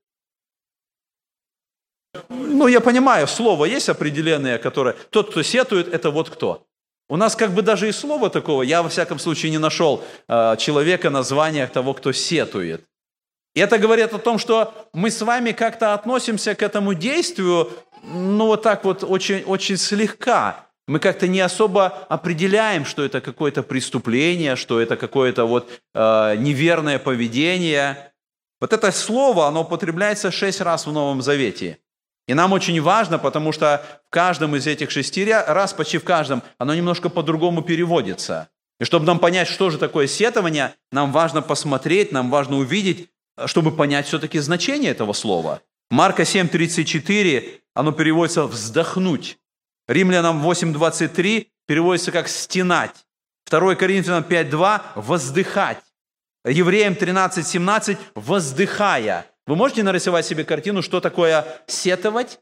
Ну, 2.29 2.69
я 2.69 2.81
понимаю, 2.81 3.27
слово 3.27 3.65
есть 3.65 3.89
определенное, 3.89 4.59
которое... 4.59 4.95
Тот, 5.11 5.31
кто 5.31 5.43
сетует, 5.43 5.93
это 5.93 6.11
вот 6.11 6.31
кто? 6.31 6.67
У 7.09 7.17
нас 7.17 7.37
как 7.37 7.53
бы 7.53 7.63
даже 7.63 7.89
и 7.89 7.93
слова 7.93 8.31
такого, 8.31 8.63
я 8.63 8.83
во 8.83 8.89
всяком 8.89 9.19
случае 9.19 9.51
не 9.51 9.59
нашел 9.59 10.03
э, 10.27 10.57
человека 10.59 11.11
названия 11.11 11.67
того, 11.67 11.93
кто 11.93 12.13
сетует. 12.13 12.85
И 13.55 13.61
это 13.61 13.79
говорит 13.79 14.13
о 14.15 14.19
том, 14.19 14.39
что 14.39 14.73
мы 14.93 15.11
с 15.11 15.21
вами 15.21 15.53
как-то 15.53 15.93
относимся 15.95 16.55
к 16.55 16.63
этому 16.63 16.95
действию, 16.95 17.71
ну 18.03 18.47
вот 18.47 18.63
так 18.63 18.85
вот 18.85 19.05
очень, 19.05 19.43
очень 19.43 19.77
слегка. 19.77 20.64
Мы 20.87 20.99
как-то 20.99 21.27
не 21.27 21.41
особо 21.41 21.87
определяем, 22.09 22.85
что 22.85 23.05
это 23.05 23.21
какое-то 23.21 23.63
преступление, 23.63 24.55
что 24.57 24.81
это 24.81 24.97
какое-то 24.97 25.47
вот 25.47 25.71
э, 25.95 26.37
неверное 26.37 26.99
поведение. 26.99 28.13
Вот 28.61 28.73
это 28.73 28.93
слово, 28.93 29.47
оно 29.47 29.63
употребляется 29.63 30.31
шесть 30.31 30.61
раз 30.61 30.87
в 30.87 30.93
Новом 30.93 31.23
Завете. 31.23 31.79
И 32.27 32.35
нам 32.35 32.53
очень 32.53 32.81
важно, 32.81 33.19
потому 33.19 33.53
что 33.53 33.85
в 34.07 34.11
каждом 34.11 34.57
из 34.57 34.67
этих 34.67 34.91
шести 34.91 35.25
раз, 35.25 35.73
почти 35.73 35.99
в 35.99 36.05
каждом, 36.05 36.43
оно 36.59 36.75
немножко 36.75 37.09
по-другому 37.09 37.63
переводится. 37.63 38.49
И 38.81 38.85
чтобы 38.85 39.07
нам 39.07 39.19
понять, 39.19 39.49
что 39.49 39.71
же 39.71 39.79
такое 39.79 40.07
сетование, 40.07 40.75
нам 40.91 41.13
важно 41.13 41.43
посмотреть, 41.43 42.13
нам 42.13 42.31
важно 42.31 42.57
увидеть, 42.57 43.09
чтобы 43.47 43.73
понять 43.73 44.07
все-таки 44.07 44.39
значение 44.39 44.91
этого 44.91 45.13
слова. 45.13 45.61
Марка 45.91 46.23
7:34, 46.23 47.61
оно 47.75 47.93
переводится 47.93 48.45
«вздохнуть». 48.45 49.39
Римлянам 49.89 50.47
8.23 50.47 51.49
переводится 51.67 52.13
как 52.13 52.29
«стенать». 52.29 53.07
2 53.51 53.75
Коринфянам 53.75 54.25
5.2– 54.25 54.81
«воздыхать». 54.95 55.83
Евреям 56.45 56.95
13.17– 56.95 57.99
«воздыхая». 58.15 59.27
Вы 59.47 59.57
можете 59.57 59.83
нарисовать 59.83 60.25
себе 60.25 60.45
картину, 60.45 60.81
что 60.83 61.01
такое 61.01 61.45
сетовать? 61.67 62.41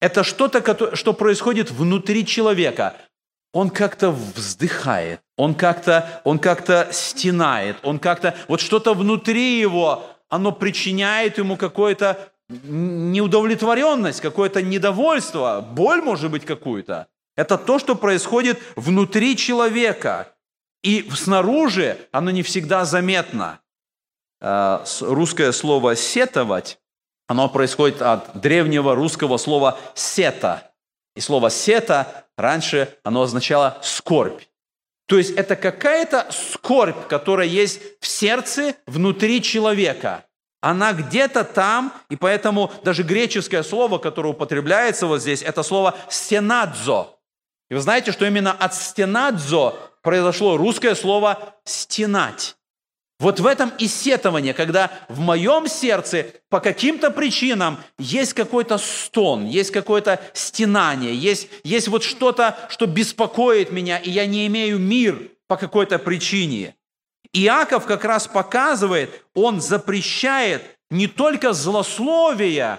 Это 0.00 0.24
что-то, 0.24 0.96
что 0.96 1.12
происходит 1.12 1.70
внутри 1.70 2.24
человека. 2.24 2.94
Он 3.52 3.70
как-то 3.70 4.10
вздыхает, 4.10 5.20
он 5.36 5.54
как-то, 5.54 6.20
он 6.24 6.38
как-то 6.38 6.88
стенает, 6.92 7.76
он 7.82 7.98
как-то, 7.98 8.34
вот 8.46 8.60
что-то 8.60 8.94
внутри 8.94 9.58
его, 9.58 10.06
оно 10.28 10.52
причиняет 10.52 11.38
ему 11.38 11.56
какое-то 11.56 12.30
неудовлетворенность, 12.48 14.20
какое-то 14.20 14.62
недовольство, 14.62 15.60
боль 15.60 16.00
может 16.00 16.30
быть 16.30 16.44
какую-то. 16.44 17.08
Это 17.36 17.58
то, 17.58 17.78
что 17.78 17.94
происходит 17.94 18.58
внутри 18.74 19.36
человека. 19.36 20.34
И 20.82 21.08
снаружи 21.14 21.98
оно 22.10 22.30
не 22.30 22.42
всегда 22.42 22.84
заметно. 22.84 23.60
Э, 24.40 24.84
русское 25.00 25.52
слово 25.52 25.96
«сетовать», 25.96 26.80
оно 27.26 27.48
происходит 27.48 28.00
от 28.00 28.40
древнего 28.40 28.94
русского 28.94 29.36
слова 29.36 29.78
«сета». 29.94 30.72
И 31.14 31.20
слово 31.20 31.50
«сета» 31.50 32.26
раньше 32.36 32.96
оно 33.02 33.22
означало 33.22 33.78
«скорбь». 33.82 34.42
То 35.06 35.18
есть 35.18 35.32
это 35.32 35.56
какая-то 35.56 36.28
скорбь, 36.30 37.08
которая 37.08 37.46
есть 37.46 37.80
в 38.00 38.06
сердце, 38.06 38.74
внутри 38.86 39.42
человека– 39.42 40.24
она 40.60 40.92
где-то 40.92 41.44
там, 41.44 41.92
и 42.10 42.16
поэтому 42.16 42.72
даже 42.82 43.02
греческое 43.02 43.62
слово, 43.62 43.98
которое 43.98 44.30
употребляется 44.30 45.06
вот 45.06 45.20
здесь, 45.20 45.42
это 45.42 45.62
слово 45.62 45.94
«стенадзо». 46.08 47.08
И 47.70 47.74
вы 47.74 47.80
знаете, 47.80 48.12
что 48.12 48.26
именно 48.26 48.52
от 48.52 48.74
«стенадзо» 48.74 49.74
произошло 50.02 50.56
русское 50.56 50.94
слово 50.94 51.54
«стенать». 51.64 52.56
Вот 53.20 53.40
в 53.40 53.46
этом 53.46 53.72
и 53.78 53.88
сетование, 53.88 54.54
когда 54.54 54.92
в 55.08 55.18
моем 55.18 55.66
сердце 55.66 56.26
по 56.50 56.60
каким-то 56.60 57.10
причинам 57.10 57.78
есть 57.98 58.32
какой-то 58.32 58.78
стон, 58.78 59.44
есть 59.44 59.72
какое-то 59.72 60.20
стенание, 60.34 61.16
есть, 61.16 61.48
есть 61.64 61.88
вот 61.88 62.04
что-то, 62.04 62.56
что 62.68 62.86
беспокоит 62.86 63.72
меня, 63.72 63.98
и 63.98 64.10
я 64.10 64.24
не 64.26 64.46
имею 64.46 64.78
мир 64.78 65.32
по 65.48 65.56
какой-то 65.56 65.98
причине. 65.98 66.76
Иаков 67.32 67.86
как 67.86 68.04
раз 68.04 68.26
показывает, 68.26 69.24
он 69.34 69.60
запрещает 69.60 70.62
не 70.90 71.06
только 71.06 71.52
злословие, 71.52 72.78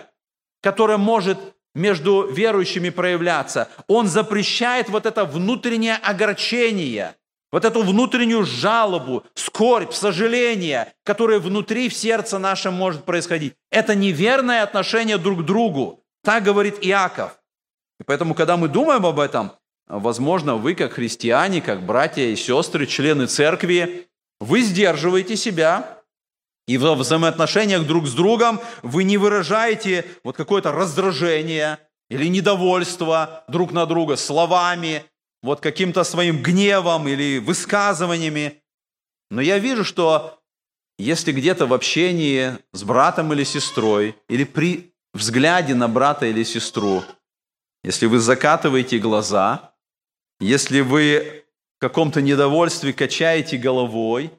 которое 0.62 0.98
может 0.98 1.38
между 1.76 2.28
верующими 2.28 2.90
проявляться, 2.90 3.70
он 3.88 4.08
запрещает 4.08 4.90
вот 4.90 5.06
это 5.06 5.26
внутреннее 5.26 5.96
огорчение, 5.96 7.16
вот 7.52 7.66
эту 7.66 7.84
внутреннюю 7.84 8.44
жалобу, 8.44 9.24
скорбь, 9.36 9.94
сожаление, 9.94 10.94
которое 11.04 11.40
внутри 11.40 11.90
в 11.90 11.94
сердце 11.94 12.40
нашем 12.40 12.74
может 12.74 13.06
происходить. 13.06 13.54
Это 13.72 13.96
неверное 13.96 14.64
отношение 14.64 15.18
друг 15.18 15.42
к 15.42 15.46
другу. 15.46 16.04
Так 16.24 16.44
говорит 16.44 16.78
Иаков. 16.82 17.40
И 18.00 18.04
поэтому, 18.04 18.34
когда 18.34 18.58
мы 18.58 18.68
думаем 18.68 19.06
об 19.06 19.20
этом, 19.20 19.52
возможно, 19.88 20.56
вы, 20.56 20.76
как 20.76 20.94
христиане, 20.94 21.62
как 21.62 21.86
братья 21.86 22.24
и 22.24 22.36
сестры, 22.36 22.86
члены 22.86 23.26
церкви, 23.28 24.09
вы 24.40 24.62
сдерживаете 24.62 25.36
себя, 25.36 26.00
и 26.68 26.78
в 26.78 26.94
взаимоотношениях 26.94 27.86
друг 27.86 28.08
с 28.08 28.14
другом 28.14 28.62
вы 28.84 29.04
не 29.04 29.18
выражаете 29.18 30.06
вот 30.24 30.36
какое-то 30.36 30.72
раздражение 30.72 31.80
или 32.10 32.28
недовольство 32.28 33.44
друг 33.48 33.72
на 33.72 33.86
друга 33.86 34.18
словами, 34.18 35.04
вот 35.42 35.62
каким-то 35.62 36.04
своим 36.04 36.42
гневом 36.42 37.08
или 37.08 37.40
высказываниями. 37.40 38.62
Но 39.32 39.42
я 39.42 39.58
вижу, 39.58 39.84
что 39.84 40.40
если 40.98 41.32
где-то 41.32 41.66
в 41.66 41.74
общении 41.74 42.58
с 42.74 42.84
братом 42.84 43.32
или 43.34 43.44
сестрой, 43.44 44.16
или 44.28 44.44
при 44.44 44.94
взгляде 45.14 45.74
на 45.74 45.88
брата 45.88 46.26
или 46.26 46.44
сестру, 46.44 47.04
если 47.84 48.06
вы 48.06 48.20
закатываете 48.20 49.00
глаза, 49.00 49.74
если 50.40 50.82
вы 50.82 51.46
каком-то 51.80 52.22
недовольстве 52.22 52.94
качаете 52.94 53.58
головой, 53.58 54.32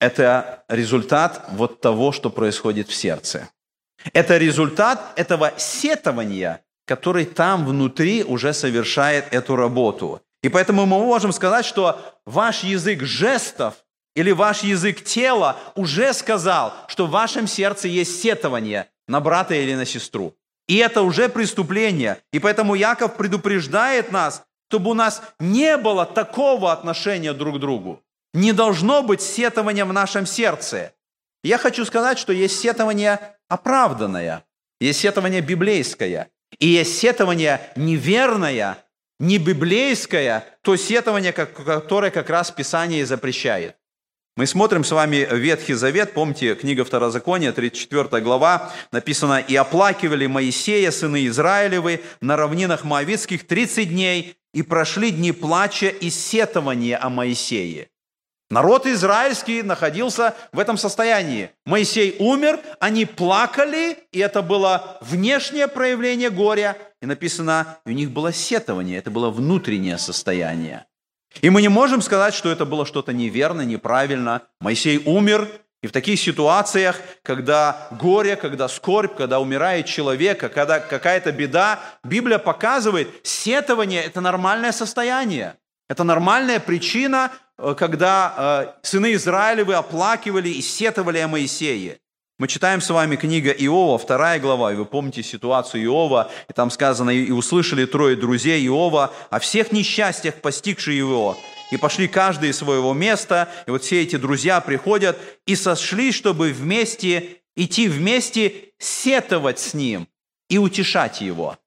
это 0.00 0.64
результат 0.68 1.44
вот 1.50 1.80
того, 1.80 2.12
что 2.12 2.30
происходит 2.30 2.88
в 2.88 2.94
сердце. 2.94 3.48
Это 4.14 4.38
результат 4.38 5.12
этого 5.16 5.52
сетования, 5.58 6.64
который 6.86 7.26
там 7.26 7.66
внутри 7.66 8.24
уже 8.24 8.54
совершает 8.54 9.32
эту 9.32 9.56
работу. 9.56 10.22
И 10.42 10.48
поэтому 10.48 10.86
мы 10.86 10.98
можем 10.98 11.32
сказать, 11.32 11.66
что 11.66 12.00
ваш 12.24 12.64
язык 12.64 13.02
жестов 13.02 13.74
или 14.16 14.32
ваш 14.32 14.62
язык 14.62 15.04
тела 15.04 15.58
уже 15.74 16.14
сказал, 16.14 16.72
что 16.88 17.06
в 17.06 17.10
вашем 17.10 17.46
сердце 17.46 17.88
есть 17.88 18.22
сетование 18.22 18.88
на 19.06 19.20
брата 19.20 19.54
или 19.54 19.74
на 19.74 19.84
сестру. 19.84 20.34
И 20.66 20.76
это 20.76 21.02
уже 21.02 21.28
преступление. 21.28 22.18
И 22.32 22.38
поэтому 22.38 22.74
Яков 22.74 23.16
предупреждает 23.16 24.12
нас, 24.12 24.44
чтобы 24.70 24.92
у 24.92 24.94
нас 24.94 25.20
не 25.40 25.76
было 25.76 26.06
такого 26.06 26.70
отношения 26.70 27.32
друг 27.32 27.56
к 27.56 27.58
другу. 27.58 28.04
Не 28.32 28.52
должно 28.52 29.02
быть 29.02 29.20
сетования 29.20 29.84
в 29.84 29.92
нашем 29.92 30.26
сердце. 30.26 30.92
Я 31.42 31.58
хочу 31.58 31.84
сказать, 31.84 32.20
что 32.20 32.32
есть 32.32 32.60
сетование 32.60 33.18
оправданное, 33.48 34.44
есть 34.80 35.00
сетование 35.00 35.40
библейское, 35.40 36.28
и 36.60 36.68
есть 36.68 36.96
сетование 36.96 37.60
неверное, 37.74 38.78
не 39.18 39.38
библейское, 39.38 40.44
то 40.62 40.76
сетование, 40.76 41.32
которое 41.32 42.12
как 42.12 42.30
раз 42.30 42.52
Писание 42.52 43.04
запрещает. 43.04 43.76
Мы 44.40 44.46
смотрим 44.46 44.84
с 44.84 44.90
вами 44.90 45.28
Ветхий 45.30 45.74
Завет, 45.74 46.14
помните, 46.14 46.54
книга 46.54 46.82
Второзакония, 46.82 47.52
34 47.52 48.22
глава, 48.22 48.72
написано, 48.90 49.38
«И 49.38 49.54
оплакивали 49.54 50.24
Моисея, 50.24 50.90
сыны 50.92 51.26
Израилевы, 51.26 52.00
на 52.22 52.38
равнинах 52.38 52.84
Моавитских 52.84 53.46
30 53.46 53.90
дней, 53.90 54.36
и 54.54 54.62
прошли 54.62 55.10
дни 55.10 55.32
плача 55.32 55.88
и 55.88 56.08
сетования 56.08 56.98
о 56.98 57.10
Моисее». 57.10 57.88
Народ 58.48 58.86
израильский 58.86 59.62
находился 59.62 60.34
в 60.52 60.58
этом 60.58 60.78
состоянии. 60.78 61.50
Моисей 61.66 62.16
умер, 62.18 62.60
они 62.80 63.04
плакали, 63.04 63.98
и 64.10 64.20
это 64.20 64.40
было 64.40 64.96
внешнее 65.02 65.68
проявление 65.68 66.30
горя. 66.30 66.78
И 67.02 67.06
написано, 67.06 67.76
у 67.84 67.90
них 67.90 68.10
было 68.10 68.32
сетование, 68.32 68.96
это 68.96 69.10
было 69.10 69.28
внутреннее 69.28 69.98
состояние. 69.98 70.86
И 71.40 71.50
мы 71.50 71.62
не 71.62 71.68
можем 71.68 72.02
сказать, 72.02 72.34
что 72.34 72.50
это 72.50 72.64
было 72.64 72.84
что-то 72.84 73.12
неверно, 73.12 73.62
неправильно. 73.62 74.42
Моисей 74.60 75.02
умер, 75.04 75.48
и 75.82 75.86
в 75.86 75.92
таких 75.92 76.20
ситуациях, 76.20 77.00
когда 77.22 77.88
горе, 77.92 78.36
когда 78.36 78.68
скорбь, 78.68 79.16
когда 79.16 79.40
умирает 79.40 79.86
человек, 79.86 80.38
когда 80.38 80.78
какая-то 80.78 81.32
беда, 81.32 81.80
Библия 82.04 82.38
показывает, 82.38 83.08
сетование– 83.22 84.02
это 84.04 84.20
нормальное 84.20 84.72
состояние. 84.72 85.56
Это 85.88 86.04
нормальная 86.04 86.60
причина, 86.60 87.32
э, 87.56 87.74
когда 87.78 88.74
э, 88.82 88.86
сыны 88.86 89.14
Израилевы 89.14 89.74
оплакивали 89.74 90.50
и 90.50 90.60
сетовали 90.60 91.18
о 91.18 91.28
Моисее. 91.28 91.98
Мы 92.40 92.48
читаем 92.48 92.80
с 92.80 92.88
вами 92.88 93.16
книга 93.16 93.50
Иова, 93.50 93.98
вторая 93.98 94.40
глава, 94.40 94.72
и 94.72 94.74
вы 94.74 94.86
помните 94.86 95.22
ситуацию 95.22 95.84
Иова, 95.84 96.30
и 96.48 96.54
там 96.54 96.70
сказано, 96.70 97.10
и 97.10 97.30
услышали 97.30 97.84
трое 97.84 98.16
друзей 98.16 98.66
Иова 98.66 99.12
о 99.28 99.40
всех 99.40 99.72
несчастьях, 99.72 100.36
постигших 100.36 100.94
его, 100.94 101.36
и 101.70 101.76
пошли 101.76 102.08
каждый 102.08 102.48
из 102.48 102.56
своего 102.56 102.94
места, 102.94 103.50
и 103.66 103.70
вот 103.70 103.84
все 103.84 104.02
эти 104.02 104.16
друзья 104.16 104.62
приходят 104.62 105.18
и 105.44 105.54
сошли, 105.54 106.12
чтобы 106.12 106.54
вместе, 106.54 107.42
идти 107.56 107.88
вместе, 107.88 108.70
сетовать 108.78 109.58
с 109.58 109.74
ним 109.74 110.08
и 110.48 110.56
утешать 110.56 111.20
его. 111.20 111.58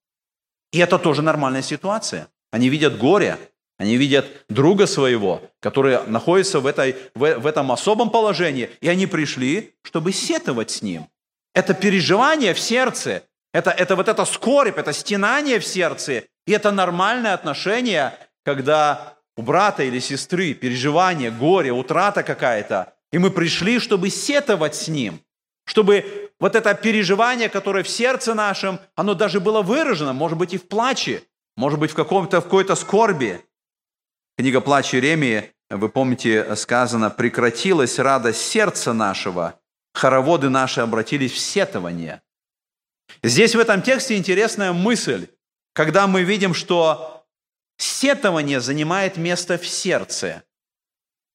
И 0.72 0.80
это 0.80 0.98
тоже 0.98 1.22
нормальная 1.22 1.62
ситуация. 1.62 2.30
Они 2.50 2.70
видят 2.70 2.98
горе, 2.98 3.38
они 3.78 3.98
видят 3.98 4.26
друга 4.50 4.88
своего, 4.88 5.42
который 5.60 6.06
находится 6.08 6.60
в, 6.60 6.68
этой, 6.68 6.96
в, 7.16 7.40
в 7.40 7.48
этом 7.48 7.72
особом 7.72 8.10
положении, 8.10 8.70
и 8.82 8.88
они 8.88 9.08
пришли, 9.08 9.74
чтобы 9.82 10.12
сетовать 10.12 10.72
с 10.72 10.82
ним. 10.82 11.08
Это 11.54 11.74
переживание 11.74 12.54
в 12.54 12.60
сердце, 12.60 13.24
это, 13.54 13.72
это 13.72 13.96
вот 13.96 14.08
это 14.08 14.26
скорбь, 14.26 14.78
это 14.78 14.94
стенание 14.94 15.60
в 15.60 15.66
сердце, 15.66 16.24
и 16.46 16.52
это 16.52 16.72
нормальное 16.72 17.34
отношение, 17.34 18.18
когда 18.44 19.16
у 19.38 19.42
брата 19.42 19.84
или 19.84 20.00
сестры 20.00 20.54
переживание, 20.54 21.32
горе, 21.32 21.72
утрата 21.72 22.24
какая-то, 22.24 22.94
и 23.12 23.18
мы 23.18 23.32
пришли, 23.32 23.80
чтобы 23.80 24.10
сетовать 24.10 24.76
с 24.76 24.88
ним, 24.88 25.20
чтобы 25.66 26.32
вот 26.40 26.56
это 26.56 26.74
переживание, 26.74 27.50
которое 27.50 27.84
в 27.84 27.90
сердце 27.90 28.34
нашем, 28.34 28.80
оно 28.96 29.14
даже 29.14 29.40
было 29.40 29.62
выражено, 29.62 30.14
может 30.14 30.38
быть, 30.38 30.54
и 30.54 30.58
в 30.58 30.68
плаче, 30.68 31.24
может 31.56 31.80
быть, 31.80 31.92
в, 31.92 31.96
каком-то, 31.96 32.42
в 32.42 32.46
какой-то 32.46 32.76
скорби, 32.76 33.42
Книга 34.36 34.62
«Плач 34.62 34.96
Иеремии», 34.96 35.54
вы 35.70 35.90
помните, 35.90 36.56
сказано, 36.56 37.12
«прекратилась 37.12 38.00
радость 38.00 38.42
сердца 38.42 38.92
нашего, 38.92 39.60
хороводы 39.94 40.50
наши 40.50 40.82
обратились 40.82 41.32
в 41.32 41.38
сетование». 41.38 42.24
Здесь 43.22 43.54
в 43.54 43.60
этом 43.60 43.84
тексте 43.84 44.18
интересная 44.18 44.74
мысль, 44.74 45.28
когда 45.74 46.08
мы 46.08 46.24
видим, 46.24 46.56
что 46.56 47.28
сетование 47.78 48.60
занимает 48.60 49.18
место 49.18 49.60
в 49.60 49.68
сердце. 49.68 50.44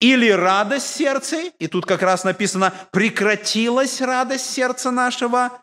Или 0.00 0.30
радость 0.30 0.88
сердца, 0.88 1.36
и 1.36 1.68
тут 1.68 1.86
как 1.86 2.02
раз 2.02 2.24
написано 2.24 2.74
«прекратилась 2.90 4.00
радость 4.00 4.50
сердца 4.50 4.90
нашего», 4.90 5.62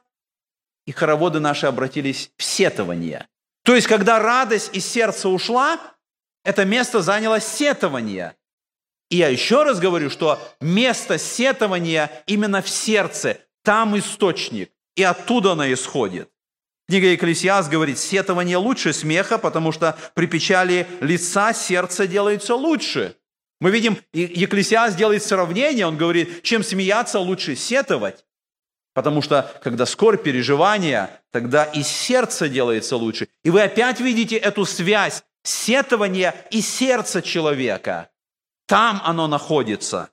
и 0.86 0.93
хороводы 0.93 1.41
наши 1.41 1.65
обратились 1.65 2.32
в 2.38 2.43
сетование. 2.43 3.28
То 3.65 3.76
есть, 3.76 3.88
когда 3.88 4.19
радость 4.19 4.74
из 4.74 4.86
сердца 4.86 5.28
ушла– 5.28 5.82
это 6.45 6.63
место 6.63 7.01
заняло 7.01 7.41
сетование. 7.41 8.36
И 9.10 9.17
я 9.17 9.27
еще 9.27 9.63
раз 9.63 9.79
говорю, 9.79 10.10
что 10.10 10.39
место 10.62 11.17
сетования 11.17 12.10
именно 12.27 12.62
в 12.62 12.69
сердце, 12.69 13.39
там 13.63 13.97
источник, 13.97 14.71
и 14.95 15.03
оттуда 15.03 15.51
оно 15.51 15.71
исходит. 15.73 16.29
Книга 16.88 17.08
Екклесиас 17.08 17.67
говорит, 17.67 17.97
сетование 17.97 18.58
лучше 18.58 18.93
смеха, 18.93 19.39
потому 19.39 19.71
что 19.71 19.97
при 20.13 20.27
печали 20.27 20.88
лица 21.01 21.51
сердце 21.51 22.08
делается 22.08 22.55
лучше. 22.55 23.15
Мы 23.60 23.71
видим, 23.71 23.97
Екклесиас 24.13 24.95
делает 24.95 25.23
сравнение, 25.23 25.88
он 25.88 25.97
говорит, 25.97 26.43
чем 26.43 26.63
смеяться, 26.63 27.19
лучше 27.19 27.55
сетовать. 27.55 28.23
Потому 28.93 29.21
что, 29.23 29.51
когда 29.63 29.88
скорбь, 29.88 30.23
переживания, 30.23 31.21
тогда 31.31 31.65
и 31.65 31.81
сердце 31.81 32.47
делается 32.47 32.97
лучше. 32.97 33.29
И 33.43 33.49
вы 33.49 33.62
опять 33.63 33.99
видите 33.99 34.36
эту 34.36 34.65
связь 34.65 35.23
сетование 35.45 36.34
и 36.51 36.62
сердце 36.62 37.21
человека. 37.21 38.10
Там 38.67 39.01
оно 39.03 39.27
находится. 39.27 40.10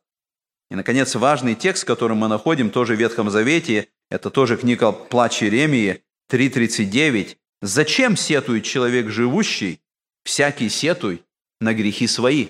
И, 0.71 0.75
наконец, 0.75 1.15
важный 1.15 1.55
текст, 1.55 1.85
который 1.85 2.17
мы 2.17 2.29
находим 2.29 2.71
тоже 2.71 2.95
в 2.95 2.99
Ветхом 2.99 3.31
Завете, 3.31 3.89
это 4.11 4.31
тоже 4.31 4.57
книга 4.57 4.93
«Плач 4.93 5.43
Иеремии» 5.43 6.03
3.39. 6.31 7.37
«Зачем 7.63 8.17
сетует 8.17 8.65
человек 8.65 9.09
живущий? 9.09 9.81
Всякий 10.25 10.69
сетуй 10.69 11.25
на 11.61 11.75
грехи 11.75 12.07
свои». 12.07 12.49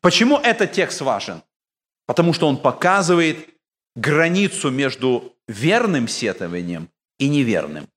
Почему 0.00 0.38
этот 0.38 0.72
текст 0.72 1.00
важен? 1.02 1.42
Потому 2.06 2.32
что 2.32 2.48
он 2.48 2.56
показывает 2.56 3.50
границу 3.94 4.70
между 4.70 5.36
верным 5.46 6.08
сетованием 6.08 6.88
и 7.18 7.28
неверным. 7.28 7.88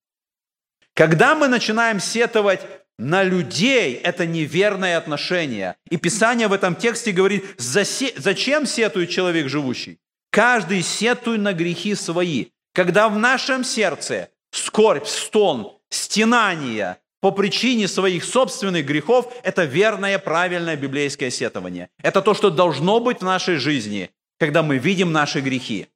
Когда 0.94 1.36
мы 1.36 1.48
начинаем 1.48 2.00
сетовать 2.00 2.83
на 2.98 3.24
людей 3.24 3.96
это 3.96 4.26
неверное 4.26 4.98
отношение. 4.98 5.76
И 5.90 5.98
Писание 5.98 6.48
в 6.48 6.54
этом 6.54 6.76
тексте 6.76 7.12
говорит, 7.12 7.44
зачем 7.58 8.66
сетует 8.66 9.10
человек 9.10 9.48
живущий? 9.48 10.00
Каждый 10.32 10.82
сетует 10.82 11.42
на 11.42 11.54
грехи 11.54 11.96
свои. 11.96 12.48
Когда 12.74 13.10
в 13.10 13.18
нашем 13.18 13.64
сердце 13.64 14.30
скорбь, 14.52 15.06
стон, 15.06 15.78
стенание 15.90 16.98
по 17.22 17.32
причине 17.32 17.88
своих 17.88 18.24
собственных 18.24 18.86
грехов, 18.86 19.32
это 19.44 19.64
верное, 19.64 20.20
правильное 20.20 20.76
библейское 20.76 21.30
сетование. 21.30 21.90
Это 22.02 22.22
то, 22.22 22.34
что 22.34 22.50
должно 22.50 23.00
быть 23.00 23.20
в 23.20 23.24
нашей 23.24 23.58
жизни, 23.58 24.10
когда 24.40 24.64
мы 24.64 24.78
видим 24.78 25.12
наши 25.12 25.40
грехи. 25.40 25.88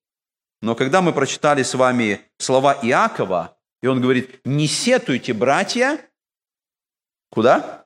Но 0.62 0.74
когда 0.74 1.02
мы 1.02 1.14
прочитали 1.14 1.64
с 1.64 1.74
вами 1.74 2.22
слова 2.38 2.80
Иакова, 2.82 3.58
и 3.82 3.88
он 3.88 4.02
говорит, 4.02 4.40
не 4.46 4.68
сетуйте, 4.68 5.34
братья, 5.34 6.00
Куда? 7.30 7.86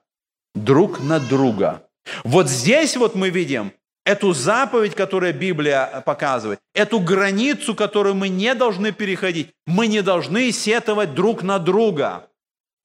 Друг 0.54 1.00
на 1.00 1.20
друга. 1.20 1.88
Вот 2.24 2.48
здесь 2.48 2.96
вот 2.96 3.14
мы 3.14 3.30
видим 3.30 3.72
эту 4.04 4.32
заповедь, 4.32 4.94
которую 4.94 5.32
Библия 5.34 6.02
показывает, 6.04 6.60
эту 6.74 7.00
границу, 7.00 7.74
которую 7.74 8.14
мы 8.14 8.28
не 8.28 8.54
должны 8.54 8.92
переходить. 8.92 9.52
Мы 9.66 9.86
не 9.86 10.02
должны 10.02 10.50
сетовать 10.52 11.14
друг 11.14 11.42
на 11.42 11.58
друга. 11.58 12.28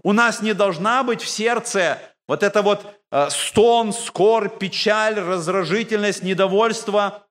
У 0.03 0.13
нас 0.13 0.41
не 0.41 0.53
должна 0.53 1.03
быть 1.03 1.21
в 1.21 1.27
сердце 1.27 1.99
вот 2.27 2.43
это 2.43 2.61
вот 2.61 2.85
э, 3.11 3.29
стон, 3.29 3.93
скорбь, 3.93 4.59
печаль, 4.59 5.15
раздражительность, 5.15 6.23
недовольство, 6.23 7.25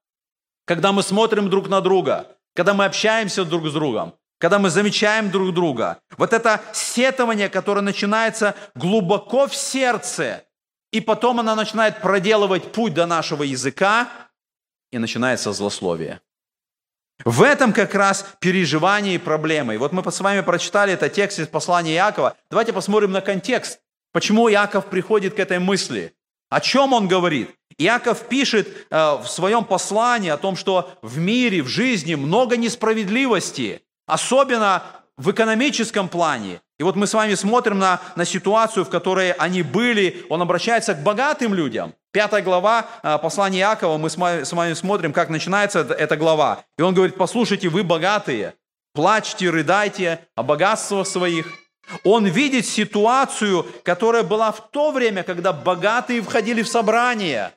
когда 0.64 0.92
мы 0.92 1.02
смотрим 1.02 1.48
друг 1.48 1.68
на 1.68 1.80
друга, 1.80 2.26
когда 2.54 2.74
мы 2.74 2.86
общаемся 2.86 3.44
друг 3.44 3.66
с 3.68 3.72
другом 3.72 4.14
когда 4.38 4.59
мы 4.59 4.70
замечаем 4.70 5.31
друг 5.31 5.55
друга. 5.55 6.01
Вот 6.16 6.33
это 6.33 6.61
сетование, 6.72 7.49
которое 7.49 7.81
начинается 7.81 8.55
глубоко 8.75 9.46
в 9.46 9.55
сердце, 9.55 10.44
и 10.92 11.01
потом 11.01 11.40
она 11.40 11.55
начинает 11.55 12.01
проделывать 12.01 12.72
путь 12.72 12.94
до 12.94 13.07
нашего 13.07 13.42
языка, 13.42 14.09
и 14.92 14.99
начинается 14.99 15.53
злословие. 15.53 16.20
В 17.25 17.42
этом 17.42 17.72
как 17.72 17.94
раз 17.94 18.27
переживание 18.40 19.14
и 19.14 19.18
проблемы. 19.18 19.75
И 19.75 19.79
вот 19.79 19.92
мы 19.92 20.09
с 20.11 20.20
вами 20.20 20.42
прочитали 20.42 20.92
этот 20.92 21.12
текст 21.12 21.38
из 21.38 21.49
послания 21.49 21.94
Иакова. 21.94 22.37
Давайте 22.51 22.72
посмотрим 22.72 23.12
на 23.12 23.20
контекст. 23.20 23.81
Почему 24.12 24.51
Иаков 24.51 24.87
приходит 24.87 25.35
к 25.35 25.38
этой 25.38 25.59
мысли? 25.59 26.14
О 26.51 26.61
чем 26.61 26.92
он 26.92 27.09
говорит? 27.09 27.51
Иаков 27.79 28.29
пишет 28.29 28.68
э, 28.90 28.96
в 29.16 29.27
своем 29.27 29.64
послании 29.64 30.31
о 30.31 30.37
том, 30.37 30.57
что 30.57 30.99
в 31.03 31.18
мире, 31.18 31.62
в 31.62 31.68
жизни 31.68 32.14
много 32.14 32.57
несправедливости, 32.57 33.83
особенно 34.06 34.82
в 35.16 35.30
экономическом 35.30 36.08
плане. 36.08 36.60
И 36.78 36.82
вот 36.82 36.94
мы 36.94 37.06
с 37.06 37.14
вами 37.14 37.34
смотрим 37.34 37.78
на, 37.78 38.00
на 38.16 38.24
ситуацию, 38.24 38.84
в 38.84 38.90
которой 38.90 39.32
они 39.32 39.62
были. 39.62 40.26
Он 40.28 40.42
обращается 40.42 40.94
к 40.94 41.02
богатым 41.02 41.54
людям. 41.54 41.94
Пятая 42.12 42.42
глава 42.42 42.86
э, 43.02 43.18
послания 43.18 43.60
Иакова, 43.60 43.96
мы 43.96 44.10
с 44.10 44.16
вами 44.52 44.74
смотрим, 44.74 45.12
как 45.12 45.30
начинается 45.30 45.80
эта 45.80 46.16
глава. 46.16 46.64
И 46.78 46.82
он 46.82 46.94
говорит, 46.94 47.16
послушайте, 47.16 47.68
вы 47.68 47.82
богатые, 47.82 48.54
плачьте, 48.94 49.48
рыдайте 49.48 50.20
о 50.34 50.42
богатствах 50.42 51.06
своих. 51.06 51.46
Он 52.04 52.26
видит 52.26 52.66
ситуацию, 52.66 53.66
которая 53.82 54.22
была 54.22 54.52
в 54.52 54.70
то 54.70 54.90
время, 54.90 55.22
когда 55.22 55.52
богатые 55.52 56.20
входили 56.20 56.62
в 56.62 56.68
собрание, 56.68 57.52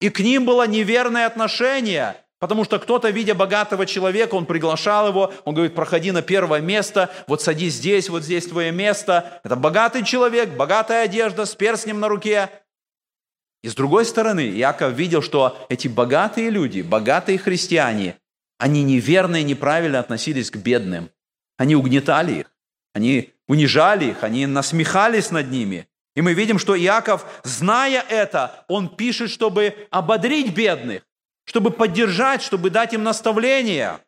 и 0.00 0.08
к 0.08 0.20
ним 0.20 0.46
было 0.46 0.66
неверное 0.66 1.26
отношение– 1.26 2.16
Потому 2.46 2.62
что 2.62 2.78
кто-то, 2.78 3.10
видя 3.10 3.34
богатого 3.34 3.86
человека, 3.86 4.36
он 4.36 4.46
приглашал 4.46 5.08
его, 5.08 5.34
он 5.44 5.54
говорит, 5.54 5.74
проходи 5.74 6.12
на 6.12 6.22
первое 6.22 6.60
место, 6.60 7.10
вот 7.26 7.42
садись 7.42 7.74
здесь, 7.74 8.08
вот 8.08 8.22
здесь 8.22 8.46
твое 8.46 8.70
место. 8.70 9.40
Это 9.42 9.56
богатый 9.56 10.04
человек, 10.04 10.50
богатая 10.50 11.02
одежда, 11.02 11.44
с 11.44 11.56
перстнем 11.56 11.98
на 11.98 12.06
руке. 12.06 12.48
И 13.64 13.68
с 13.68 13.74
другой 13.74 14.04
стороны, 14.04 14.42
Яков 14.42 14.92
видел, 14.92 15.22
что 15.22 15.66
эти 15.68 15.88
богатые 15.88 16.50
люди, 16.50 16.82
богатые 16.82 17.36
христиане, 17.36 18.14
они 18.58 18.84
неверно 18.84 19.40
и 19.40 19.42
неправильно 19.42 19.98
относились 19.98 20.52
к 20.52 20.56
бедным. 20.56 21.10
Они 21.58 21.74
угнетали 21.74 22.32
их, 22.32 22.52
они 22.94 23.32
унижали 23.48 24.10
их, 24.10 24.22
они 24.22 24.46
насмехались 24.46 25.32
над 25.32 25.50
ними. 25.50 25.88
И 26.14 26.22
мы 26.22 26.32
видим, 26.32 26.60
что 26.60 26.78
Иаков, 26.78 27.26
зная 27.42 28.04
это, 28.08 28.64
он 28.68 28.88
пишет, 28.88 29.30
чтобы 29.30 29.74
ободрить 29.90 30.54
бедных 30.54 31.02
чтобы 31.46 31.70
поддержать, 31.70 32.42
чтобы 32.42 32.70
дать 32.70 32.92
им 32.92 33.02
наставления. 33.02 34.00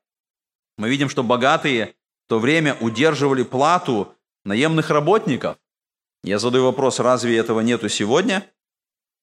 Мы 0.77 0.91
видим, 0.91 1.09
что 1.09 1.23
богатые 1.23 1.95
в 2.27 2.29
то 2.29 2.39
время 2.39 2.77
удерживали 2.81 3.43
плату 3.43 4.15
наемных 4.45 4.91
работников. 4.91 5.57
Я 6.23 6.39
задаю 6.39 6.65
вопрос, 6.65 6.99
разве 6.99 7.39
этого 7.39 7.61
нету 7.61 7.89
сегодня? 7.89 8.45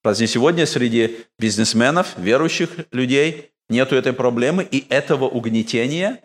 Разве 0.04 0.28
сегодня 0.28 0.66
среди 0.66 1.26
бизнесменов, 1.38 2.18
верующих 2.18 2.72
людей, 2.92 3.52
нету 3.70 3.96
этой 3.96 4.14
проблемы 4.14 4.64
и 4.64 4.86
этого 4.90 5.26
угнетения, 5.26 6.22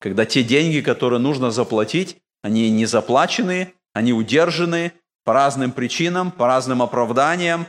когда 0.00 0.24
те 0.24 0.42
деньги, 0.42 0.80
которые 0.80 1.20
нужно 1.20 1.50
заплатить, 1.50 2.18
они 2.42 2.70
не 2.70 2.86
заплачены, 2.86 3.74
они 3.92 4.12
удержаны 4.12 4.92
по 5.24 5.32
разным 5.32 5.72
причинам, 5.72 6.30
по 6.30 6.46
разным 6.46 6.82
оправданиям, 6.82 7.66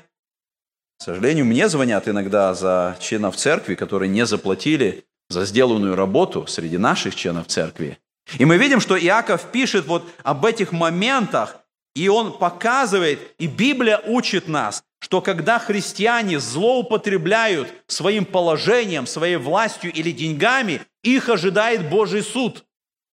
к 0.98 1.04
сожалению, 1.04 1.46
мне 1.46 1.68
звонят 1.70 2.08
иногда 2.08 2.54
за 2.54 2.98
членов 3.00 3.36
церкви, 3.36 3.76
которые 3.76 4.10
не 4.10 4.26
заплатили 4.26 5.06
за 5.30 5.46
сделанную 5.46 5.96
работу 5.96 6.48
среди 6.48 6.78
наших 6.78 7.16
членов 7.16 7.48
церкви. 7.48 7.98
И 8.40 8.46
мы 8.46 8.58
видим, 8.58 8.80
что 8.80 8.98
Иаков 8.98 9.52
пишет 9.52 9.86
вот 9.86 10.04
об 10.24 10.46
этих 10.46 10.72
моментах, 10.72 11.58
и 11.96 12.08
он 12.08 12.38
показывает, 12.38 13.20
и 13.38 13.48
Библия 13.48 14.02
учит 14.06 14.48
нас, 14.48 14.84
что 15.00 15.22
когда 15.22 15.60
христиане 15.60 16.40
злоупотребляют 16.40 17.72
своим 17.88 18.26
положением, 18.26 19.06
своей 19.06 19.38
властью 19.38 19.94
или 19.94 20.12
деньгами, 20.12 20.82
их 21.04 21.30
ожидает 21.30 21.90
Божий 21.90 22.24
суд. 22.24 22.66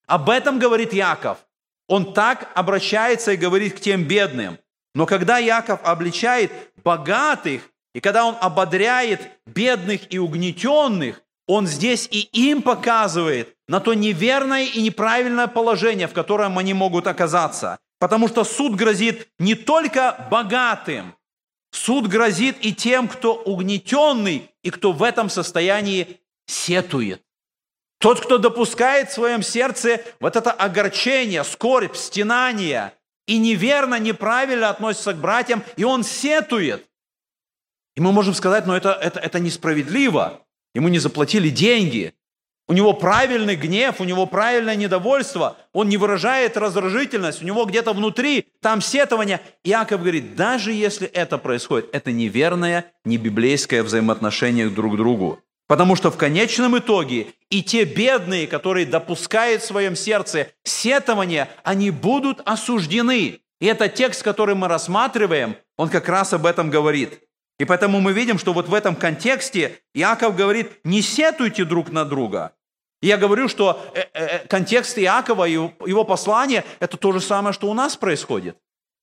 Об 0.06 0.30
этом 0.30 0.58
говорит 0.58 0.92
Яков. 0.92 1.38
Он 1.88 2.14
так 2.14 2.50
обращается 2.54 3.32
и 3.32 3.36
говорит 3.36 3.76
к 3.76 3.80
тем 3.80 4.04
бедным. 4.04 4.58
Но 4.94 5.06
когда 5.06 5.38
Яков 5.38 5.80
обличает 5.84 6.50
богатых, 6.82 7.62
и 7.94 8.00
когда 8.00 8.24
он 8.24 8.36
ободряет 8.40 9.30
бедных 9.46 10.12
и 10.12 10.18
угнетенных, 10.18 11.22
он 11.46 11.66
здесь 11.66 12.08
и 12.10 12.20
им 12.32 12.62
показывает 12.62 13.54
на 13.68 13.80
то 13.80 13.94
неверное 13.94 14.64
и 14.64 14.80
неправильное 14.80 15.46
положение, 15.46 16.06
в 16.06 16.12
котором 16.12 16.58
они 16.58 16.72
могут 16.72 17.06
оказаться. 17.06 17.78
Потому 17.98 18.28
что 18.28 18.44
суд 18.44 18.74
грозит 18.74 19.28
не 19.38 19.54
только 19.54 20.26
богатым, 20.30 21.14
суд 21.72 22.06
грозит 22.06 22.56
и 22.64 22.74
тем, 22.74 23.08
кто 23.08 23.34
угнетенный 23.34 24.50
и 24.62 24.70
кто 24.70 24.92
в 24.92 25.02
этом 25.02 25.28
состоянии 25.28 26.20
сетует. 26.46 27.22
Тот, 27.98 28.20
кто 28.20 28.38
допускает 28.38 29.10
в 29.10 29.14
своем 29.14 29.42
сердце 29.42 30.00
вот 30.18 30.34
это 30.34 30.50
огорчение, 30.50 31.44
скорбь, 31.44 31.94
стенание 31.94 32.92
и 33.26 33.38
неверно, 33.38 34.00
неправильно 34.00 34.70
относится 34.70 35.12
к 35.12 35.20
братьям, 35.20 35.62
и 35.76 35.84
он 35.84 36.02
сетует– 36.02 36.86
и 37.96 38.00
мы 38.00 38.12
можем 38.12 38.34
сказать, 38.34 38.66
но 38.66 38.76
это, 38.76 38.92
это, 38.92 39.20
это 39.20 39.38
несправедливо. 39.38 40.40
Ему 40.74 40.88
не 40.88 40.98
заплатили 40.98 41.50
деньги. 41.50 42.14
У 42.68 42.74
него 42.74 42.94
правильный 42.94 43.56
гнев, 43.56 44.00
у 44.00 44.04
него 44.04 44.24
правильное 44.26 44.76
недовольство. 44.76 45.56
Он 45.72 45.88
не 45.88 45.96
выражает 45.96 46.56
раздражительность. 46.56 47.42
У 47.42 47.44
него 47.44 47.64
где-то 47.66 47.92
внутри 47.92 48.46
там 48.60 48.80
сетование. 48.80 49.40
Иаков 49.64 50.00
говорит, 50.00 50.36
даже 50.36 50.72
если 50.72 51.06
это 51.08 51.38
происходит, 51.38 51.90
это 51.92 52.12
неверное, 52.12 52.86
не 53.04 53.18
библейское 53.18 53.82
взаимоотношение 53.82 54.70
друг 54.70 54.94
к 54.94 54.96
другу. 54.96 55.40
Потому 55.66 55.96
что 55.96 56.10
в 56.10 56.16
конечном 56.16 56.78
итоге 56.78 57.28
и 57.50 57.62
те 57.62 57.84
бедные, 57.84 58.46
которые 58.46 58.86
допускают 58.86 59.62
в 59.62 59.66
своем 59.66 59.96
сердце 59.96 60.48
сетование, 60.64 61.48
они 61.64 61.90
будут 61.90 62.40
осуждены. 62.44 63.40
И 63.60 63.66
этот 63.66 63.94
текст, 63.94 64.22
который 64.22 64.54
мы 64.54 64.68
рассматриваем, 64.68 65.56
он 65.76 65.88
как 65.88 66.08
раз 66.08 66.32
об 66.32 66.46
этом 66.46 66.70
говорит. 66.70 67.20
И 67.62 67.64
поэтому 67.64 68.00
мы 68.00 68.12
видим, 68.12 68.40
что 68.40 68.52
вот 68.52 68.68
в 68.68 68.74
этом 68.74 68.96
контексте 68.96 69.78
Иаков 69.94 70.34
говорит, 70.34 70.80
не 70.82 71.00
сетуйте 71.00 71.64
друг 71.64 71.92
на 71.92 72.04
друга. 72.04 72.54
Я 73.00 73.16
говорю, 73.16 73.46
что 73.46 73.80
э, 73.94 74.00
э, 74.00 74.06
э, 74.14 74.38
контекст 74.48 74.98
Иакова 74.98 75.46
и 75.46 75.52
его 75.52 76.02
послания– 76.02 76.64
это 76.80 76.96
то 76.96 77.12
же 77.12 77.20
самое, 77.20 77.52
что 77.52 77.70
у 77.70 77.74
нас 77.74 77.96
происходит. 77.96 78.56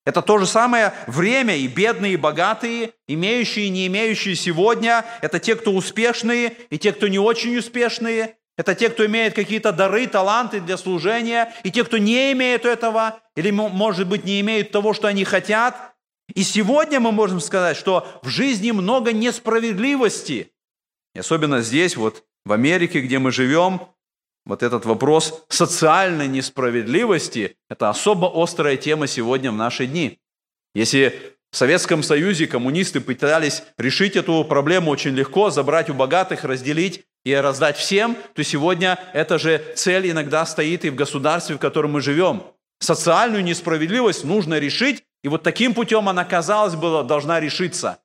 Это 0.06 0.22
то 0.22 0.38
же 0.40 0.46
самое 0.46 0.92
время, 1.08 1.56
и 1.56 1.70
бедные, 1.70 2.16
и 2.16 2.18
богатые, 2.18 2.92
имеющие 3.08 3.68
и 3.68 3.70
не 3.70 3.88
имеющие 3.88 4.36
сегодня. 4.36 5.06
Это 5.22 5.40
те, 5.40 5.56
кто 5.56 5.72
успешные, 5.72 6.52
и 6.70 6.78
те, 6.78 6.92
кто 6.92 7.08
не 7.08 7.18
очень 7.18 7.58
успешные. 7.58 8.36
Это 8.58 8.76
те, 8.76 8.90
кто 8.90 9.06
имеет 9.06 9.36
какие-то 9.36 9.72
дары, 9.72 10.06
таланты 10.06 10.60
для 10.60 10.76
служения, 10.76 11.54
и 11.64 11.72
те, 11.72 11.86
кто 11.86 11.98
не 11.98 12.34
имеет 12.34 12.66
этого, 12.66 13.22
или, 13.38 13.52
может 13.52 14.10
быть, 14.10 14.26
не 14.26 14.42
имеют 14.42 14.72
того, 14.72 14.94
что 14.94 15.08
они 15.08 15.24
хотят. 15.24 15.96
И 16.36 16.44
сегодня 16.44 17.00
мы 17.00 17.12
можем 17.12 17.40
сказать, 17.40 17.78
что 17.78 18.08
в 18.22 18.30
жизни 18.30 18.72
много 18.72 19.14
несправедливости. 19.14 20.52
И 21.16 21.20
особенно 21.20 21.62
здесь, 21.62 21.98
вот 21.98 22.24
в 22.46 22.52
Америке, 22.52 23.02
где 23.02 23.20
мы 23.20 23.32
живем, 23.32 23.82
вот 24.46 24.64
этот 24.64 24.86
вопрос 24.86 25.46
социальной 25.50 26.28
несправедливости– 26.28 27.58
это 27.70 27.90
особо 27.90 28.32
острая 28.34 28.78
тема 28.78 29.08
сегодня 29.08 29.52
в 29.52 29.56
наши 29.56 29.86
дни. 29.86 30.20
Если 30.74 31.36
в 31.52 31.58
Советском 31.58 32.04
Союзе 32.04 32.48
коммунисты 32.48 33.02
пытались 33.02 33.64
решить 33.78 34.16
эту 34.16 34.44
проблему 34.44 34.92
очень 34.92 35.16
легко, 35.16 35.50
забрать 35.50 35.90
у 35.90 35.94
богатых, 35.94 36.44
разделить 36.44 37.06
и 37.26 37.34
раздать 37.34 37.78
всем, 37.78 38.16
то 38.34 38.44
сегодня 38.44 39.00
эта 39.14 39.40
же 39.40 39.64
цель 39.76 40.10
иногда 40.12 40.46
стоит 40.46 40.86
и 40.86 40.90
в 40.90 40.96
государстве, 40.96 41.56
в 41.56 41.60
котором 41.60 41.94
мы 41.94 42.02
живем. 42.02 42.44
Социальную 42.80 43.44
несправедливость 43.44 44.24
нужно 44.24 44.58
решить, 44.58 45.04
и 45.24 45.28
вот 45.28 45.44
таким 45.44 45.74
путем 45.74 46.08
она, 46.08 46.24
казалось 46.24 46.76
бы, 46.76 47.04
должна 47.04 47.40
решиться. 47.40 48.00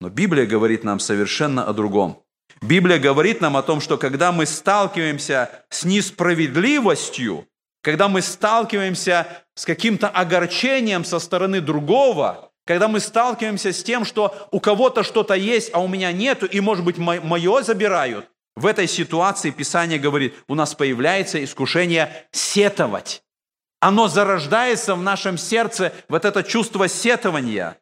Но 0.00 0.08
Библия 0.08 0.46
говорит 0.46 0.84
нам 0.84 0.98
совершенно 0.98 1.64
о 1.66 1.72
другом. 1.72 2.22
Библия 2.60 2.98
говорит 2.98 3.40
нам 3.40 3.56
о 3.56 3.62
том, 3.62 3.80
что 3.80 3.96
когда 3.96 4.32
мы 4.32 4.46
сталкиваемся 4.46 5.64
с 5.70 5.84
несправедливостью, 5.84 7.46
когда 7.82 8.08
мы 8.08 8.22
сталкиваемся 8.22 9.26
с 9.54 9.64
каким-то 9.64 10.08
огорчением 10.08 11.04
со 11.04 11.18
стороны 11.18 11.60
другого, 11.60 12.50
когда 12.66 12.88
мы 12.88 13.00
сталкиваемся 13.00 13.72
с 13.72 13.82
тем, 13.82 14.04
что 14.04 14.48
у 14.50 14.60
кого-то 14.60 15.02
что-то 15.02 15.34
есть, 15.34 15.70
а 15.72 15.80
у 15.80 15.88
меня 15.88 16.10
нету, 16.12 16.46
и, 16.46 16.60
может 16.60 16.84
быть, 16.84 16.98
мое 16.98 17.62
забирают, 17.62 18.28
в 18.56 18.66
этой 18.66 18.86
ситуации 18.86 19.50
Писание 19.50 19.98
говорит, 19.98 20.34
у 20.48 20.54
нас 20.54 20.74
появляется 20.74 21.42
искушение 21.42 22.26
сетовать 22.30 23.23
оно 23.84 24.08
зарождается 24.08 24.94
в 24.94 25.02
нашем 25.02 25.36
сердце, 25.36 25.92
вот 26.08 26.24
это 26.24 26.42
чувство 26.42 26.88
сетования. 26.88 27.76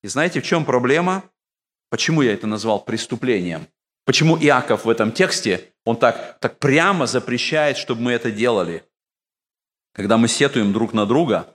И 0.00 0.06
знаете, 0.06 0.40
в 0.40 0.44
чем 0.44 0.64
проблема? 0.64 1.24
Почему 1.90 2.22
я 2.22 2.34
это 2.34 2.46
назвал 2.46 2.84
преступлением? 2.84 3.66
Почему 4.04 4.38
Иаков 4.38 4.84
в 4.84 4.88
этом 4.88 5.10
тексте, 5.10 5.72
он 5.84 5.96
так, 5.96 6.38
так 6.38 6.60
прямо 6.60 7.08
запрещает, 7.08 7.78
чтобы 7.78 8.02
мы 8.02 8.12
это 8.12 8.30
делали? 8.30 8.84
Когда 9.92 10.18
мы 10.18 10.28
сетуем 10.28 10.72
друг 10.72 10.92
на 10.92 11.04
друга, 11.04 11.52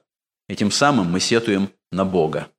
этим 0.50 0.70
самым 0.70 1.10
мы 1.10 1.22
сетуем 1.22 1.70
на 1.90 2.04
Бога. 2.04 2.50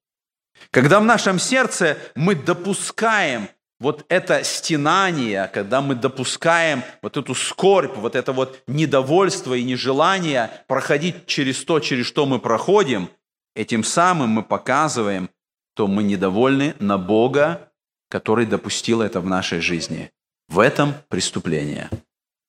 Когда 0.71 1.01
в 1.01 1.05
нашем 1.05 1.39
сердце 1.39 1.99
мы 2.15 2.35
допускаем 2.35 3.51
вот 3.81 4.05
это 4.09 4.45
стенание, 4.45 5.51
когда 5.53 5.81
мы 5.81 5.95
допускаем 5.95 6.83
вот 7.03 7.17
эту 7.17 7.35
скорбь, 7.35 7.97
вот 7.97 8.15
это 8.15 8.33
вот 8.33 8.63
недовольство 8.67 9.55
и 9.55 9.65
нежелание 9.65 10.51
проходить 10.69 11.27
через 11.27 11.65
то, 11.65 11.81
через 11.81 12.07
что 12.07 12.27
мы 12.27 12.39
проходим, 12.39 13.11
этим 13.55 13.83
самым 13.85 14.31
мы 14.31 14.43
показываем, 14.43 15.29
что 15.75 15.87
мы 15.89 16.03
недовольны 16.05 16.75
на 16.79 16.99
Бога, 16.99 17.73
который 18.09 18.47
допустил 18.47 19.03
это 19.03 19.21
в 19.21 19.27
нашей 19.27 19.61
жизни. 19.61 20.11
В 20.49 20.61
этом 20.61 20.95
преступление. 21.09 21.91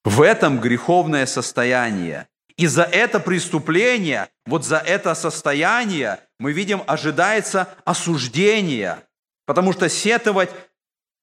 В 0.03 0.21
этом 0.21 0.59
греховное 0.59 1.25
состояние. 1.25 2.27
И 2.55 2.67
за 2.67 2.83
это 2.83 3.19
преступление, 3.19 4.29
вот 4.45 4.63
за 4.63 4.77
это 4.77 5.15
состояние, 5.15 6.19
мы 6.39 6.51
видим, 6.51 6.83
ожидается 6.85 7.67
осуждение. 7.83 8.99
Потому 9.47 9.73
что 9.73 9.89
сетовать– 9.89 10.51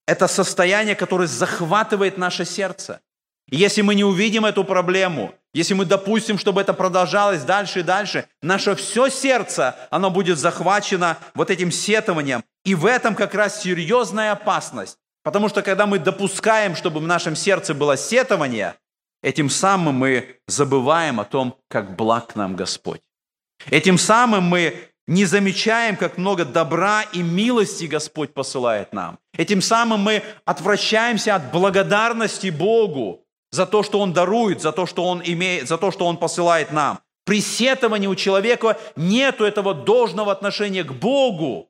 это 0.06 0.26
состояние, 0.26 0.94
которое 0.94 1.26
захватывает 1.26 2.18
наше 2.18 2.44
сердце. 2.44 3.00
И 3.50 3.56
если 3.56 3.82
мы 3.82 3.94
не 3.94 4.04
увидим 4.04 4.44
эту 4.44 4.64
проблему, 4.64 5.34
если 5.54 5.74
мы 5.74 5.84
допустим, 5.84 6.38
чтобы 6.38 6.60
это 6.60 6.72
продолжалось 6.72 7.42
дальше 7.42 7.80
и 7.80 7.82
дальше, 7.82 8.26
наше 8.40 8.74
все 8.74 9.08
сердце, 9.08 9.76
оно 9.90 10.10
будет 10.10 10.38
захвачено 10.38 11.18
вот 11.34 11.50
этим 11.50 11.70
сетованием. 11.70 12.42
И 12.64 12.74
в 12.74 12.86
этом 12.86 13.14
как 13.14 13.34
раз 13.34 13.62
серьезная 13.62 14.32
опасность. 14.32 14.98
Потому 15.22 15.48
что 15.48 15.62
когда 15.62 15.86
мы 15.86 15.98
допускаем, 15.98 16.74
чтобы 16.74 17.00
в 17.00 17.06
нашем 17.06 17.36
сердце 17.36 17.74
было 17.74 17.96
сетование, 17.96 18.74
этим 19.22 19.50
самым 19.50 19.96
мы 19.96 20.40
забываем 20.48 21.20
о 21.20 21.24
том, 21.24 21.58
как 21.68 21.94
благ 21.94 22.34
нам 22.34 22.56
Господь. 22.56 23.00
Этим 23.70 23.98
самым 23.98 24.44
мы 24.44 24.91
не 25.12 25.26
замечаем, 25.26 25.96
как 25.96 26.16
много 26.16 26.44
добра 26.46 27.02
и 27.12 27.22
милости 27.22 27.84
Господь 27.84 28.32
посылает 28.32 28.94
нам. 28.94 29.18
Этим 29.36 29.60
самым 29.60 30.00
мы 30.00 30.22
отвращаемся 30.46 31.34
от 31.34 31.52
благодарности 31.52 32.48
Богу 32.48 33.20
за 33.50 33.66
то, 33.66 33.82
что 33.82 34.00
Он 34.00 34.14
дарует, 34.14 34.62
за 34.62 34.72
то, 34.72 34.86
что 34.86 35.04
Он 35.04 35.22
имеет, 35.22 35.68
за 35.68 35.76
то, 35.76 35.90
что 35.90 36.06
Он 36.06 36.16
посылает 36.16 36.72
нам. 36.72 37.00
При 37.26 37.42
сетовании 37.42 38.06
у 38.06 38.14
человека 38.14 38.78
нет 38.96 39.42
этого 39.42 39.74
должного 39.74 40.32
отношения 40.32 40.82
к 40.82 40.92
Богу. 40.94 41.68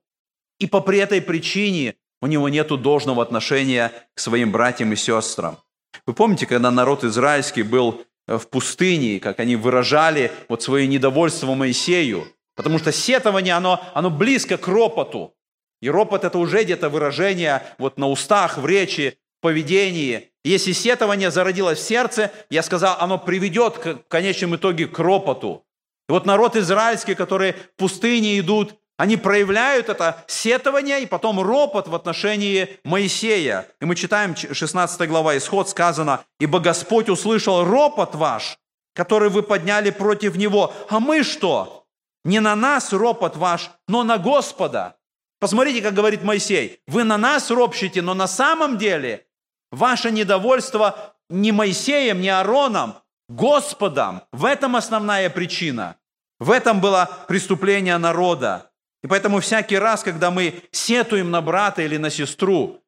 И 0.60 0.68
по 0.68 0.80
при 0.80 0.98
этой 0.98 1.20
причине 1.20 1.96
у 2.20 2.28
него 2.28 2.48
нет 2.48 2.68
должного 2.68 3.22
отношения 3.22 3.90
к 4.14 4.20
своим 4.20 4.52
братьям 4.52 4.92
и 4.92 4.96
сестрам. 4.96 5.58
Вы 6.06 6.14
помните, 6.14 6.46
когда 6.46 6.70
народ 6.70 7.02
израильский 7.02 7.64
был 7.64 8.02
э, 8.28 8.38
в 8.38 8.48
пустыне, 8.48 9.18
как 9.18 9.40
они 9.40 9.56
выражали 9.56 10.30
вот 10.48 10.62
свое 10.62 10.86
недовольство 10.86 11.54
Моисею? 11.54 12.28
Потому 12.54 12.78
что 12.78 12.92
сетование, 12.92 13.54
оно, 13.54 13.80
оно 13.94 14.10
близко 14.10 14.56
к 14.56 14.68
ропоту. 14.68 15.34
И 15.80 15.90
ропот– 15.90 16.24
это 16.24 16.38
уже 16.38 16.62
где-то 16.62 16.88
выражение 16.88 17.62
вот 17.78 17.98
на 17.98 18.08
устах, 18.08 18.58
в 18.58 18.66
речи, 18.66 19.18
в 19.38 19.42
поведении. 19.42 20.30
Если 20.44 20.72
сетование 20.72 21.30
зародилось 21.30 21.78
в 21.78 21.86
сердце, 21.86 22.30
я 22.50 22.62
сказал, 22.62 22.96
оно 23.00 23.18
приведет 23.18 23.78
к, 23.78 23.94
в 23.94 24.08
конечном 24.08 24.56
итоге 24.56 24.86
к 24.86 24.98
ропоту. 24.98 25.64
И 26.08 26.12
вот 26.12 26.26
народ 26.26 26.56
израильский, 26.56 27.14
которые 27.14 27.54
в 27.54 27.76
пустыне 27.76 28.38
идут, 28.38 28.74
они 28.96 29.16
проявляют 29.16 29.88
это 29.88 30.22
сетование 30.28 31.02
и 31.02 31.06
потом 31.06 31.40
ропот 31.40 31.88
в 31.88 31.94
отношении 31.94 32.78
Моисея. 32.84 33.66
И 33.80 33.84
мы 33.84 33.96
читаем 33.96 34.36
16 34.36 35.08
глава 35.08 35.36
Исход, 35.36 35.68
сказано, 35.68 36.24
«Ибо 36.38 36.60
Господь 36.60 37.08
услышал 37.08 37.64
ропот 37.64 38.14
ваш, 38.14 38.58
который 38.94 39.30
вы 39.30 39.42
подняли 39.42 39.90
против 39.90 40.36
Него. 40.36 40.72
А 40.88 41.00
мы 41.00 41.22
что? 41.22 41.81
Не 42.24 42.40
на 42.40 42.54
нас 42.56 42.92
ропот 42.92 43.36
ваш, 43.36 43.70
но 43.88 44.04
на 44.04 44.18
Господа». 44.18 44.96
Посмотрите, 45.42 45.82
как 45.82 45.94
говорит 45.94 46.22
Моисей. 46.22 46.78
Вы 46.86 47.02
на 47.02 47.18
нас 47.18 47.50
ропщите, 47.50 48.00
но 48.00 48.14
на 48.14 48.28
самом 48.28 48.78
деле 48.78 49.26
ваше 49.72 50.12
недовольство 50.12 51.16
не 51.28 51.50
Моисеем, 51.50 52.20
не 52.20 52.28
Аароном, 52.28 52.94
Господом. 53.28 54.22
В 54.30 54.44
этом 54.44 54.76
основная 54.76 55.30
причина. 55.30 55.96
В 56.38 56.52
этом 56.52 56.80
было 56.80 57.08
преступление 57.26 57.98
народа. 57.98 58.70
И 59.02 59.08
поэтому 59.08 59.40
всякий 59.40 59.78
раз, 59.78 60.04
когда 60.04 60.30
мы 60.30 60.62
сетуем 60.70 61.32
на 61.32 61.42
брата 61.42 61.82
или 61.82 61.96
на 61.96 62.10
сестру, 62.10 62.80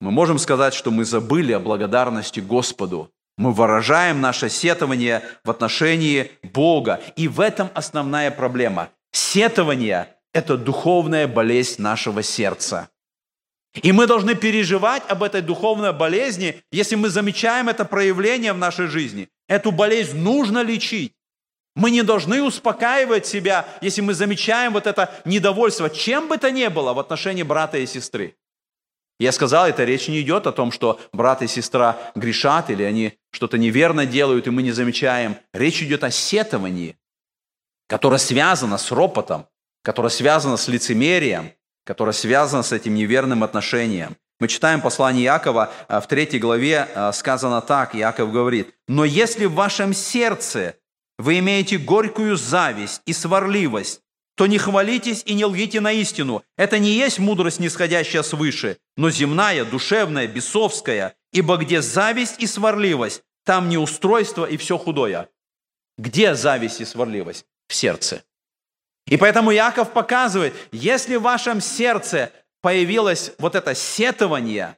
мы 0.00 0.12
можем 0.12 0.38
сказать, 0.38 0.74
что 0.74 0.92
мы 0.92 1.04
забыли 1.04 1.50
о 1.50 1.58
благодарности 1.58 2.38
Господу. 2.38 3.10
Мы 3.38 3.52
выражаем 3.52 4.20
наше 4.20 4.48
сетование 4.48 5.22
в 5.44 5.50
отношении 5.50 6.30
Бога. 6.42 7.00
И 7.16 7.28
в 7.28 7.40
этом 7.40 7.70
основная 7.74 8.30
проблема. 8.30 8.90
Сетование– 9.12 10.08
это 10.32 10.56
духовная 10.56 11.26
болезнь 11.26 11.80
нашего 11.80 12.22
сердца. 12.22 12.88
И 13.82 13.90
мы 13.92 14.06
должны 14.06 14.34
переживать 14.34 15.02
об 15.08 15.22
этой 15.22 15.40
духовной 15.40 15.94
болезни, 15.94 16.62
если 16.70 16.94
мы 16.94 17.08
замечаем 17.08 17.70
это 17.70 17.86
проявление 17.86 18.52
в 18.52 18.58
нашей 18.58 18.86
жизни. 18.86 19.28
Эту 19.48 19.72
болезнь 19.72 20.18
нужно 20.18 20.62
лечить. 20.62 21.14
Мы 21.74 21.90
не 21.90 22.02
должны 22.02 22.42
успокаивать 22.42 23.26
себя, 23.26 23.66
если 23.80 24.02
мы 24.02 24.12
замечаем 24.12 24.74
вот 24.74 24.86
это 24.86 25.10
недовольство, 25.24 25.88
чем 25.88 26.28
бы 26.28 26.36
то 26.36 26.50
ни 26.50 26.66
было 26.68 26.92
в 26.92 26.98
отношении 26.98 27.42
брата 27.42 27.78
и 27.78 27.86
сестры. 27.86 28.36
Я 29.22 29.30
сказал, 29.30 29.68
это 29.68 29.84
речь 29.84 30.08
не 30.08 30.20
идет 30.20 30.48
о 30.48 30.52
том, 30.52 30.72
что 30.72 30.98
брат 31.12 31.42
и 31.42 31.46
сестра 31.46 31.96
грешат 32.16 32.70
или 32.70 32.82
они 32.82 33.16
что-то 33.30 33.56
неверно 33.56 34.04
делают, 34.04 34.48
и 34.48 34.50
мы 34.50 34.64
не 34.64 34.72
замечаем. 34.72 35.36
Речь 35.54 35.80
идет 35.80 36.02
о 36.02 36.10
сетовании, 36.10 36.96
которое 37.86 38.18
связано 38.18 38.78
с 38.78 38.90
ропотом, 38.90 39.46
которое 39.84 40.08
связано 40.08 40.56
с 40.56 40.66
лицемерием, 40.66 41.52
которое 41.86 42.10
связано 42.10 42.64
с 42.64 42.72
этим 42.72 42.94
неверным 42.94 43.44
отношением. 43.44 44.16
Мы 44.40 44.48
читаем 44.48 44.80
послание 44.80 45.26
Иакова, 45.26 45.72
а, 45.86 46.00
в 46.00 46.08
третьей 46.08 46.40
главе 46.40 46.88
а, 46.92 47.12
сказано 47.12 47.60
так, 47.60 47.94
Иаков 47.94 48.32
говорит, 48.32 48.74
«Но 48.88 49.04
если 49.04 49.44
в 49.44 49.54
вашем 49.54 49.94
сердце 49.94 50.74
вы 51.16 51.38
имеете 51.38 51.78
горькую 51.78 52.36
зависть 52.36 53.02
и 53.06 53.12
сварливость, 53.12 54.00
то 54.34 54.46
не 54.46 54.58
хвалитесь 54.58 55.22
и 55.26 55.34
не 55.34 55.44
лгите 55.44 55.80
на 55.80 55.92
истину. 55.92 56.42
Это 56.56 56.78
не 56.78 56.90
есть 56.90 57.18
мудрость, 57.18 57.60
нисходящая 57.60 58.22
свыше, 58.22 58.78
но 58.96 59.10
земная, 59.10 59.64
душевная, 59.64 60.26
бесовская. 60.26 61.14
Ибо 61.32 61.56
где 61.56 61.82
зависть 61.82 62.36
и 62.38 62.46
сварливость, 62.46 63.22
там 63.44 63.68
неустройство 63.68 64.44
и 64.44 64.56
все 64.56 64.78
худое. 64.78 65.28
Где 65.98 66.34
зависть 66.34 66.80
и 66.80 66.84
сварливость? 66.84 67.44
В 67.68 67.74
сердце. 67.74 68.22
И 69.06 69.16
поэтому 69.16 69.50
Яков 69.50 69.92
показывает, 69.92 70.54
если 70.72 71.16
в 71.16 71.22
вашем 71.22 71.60
сердце 71.60 72.32
появилось 72.60 73.32
вот 73.38 73.54
это 73.54 73.74
сетование, 73.74 74.76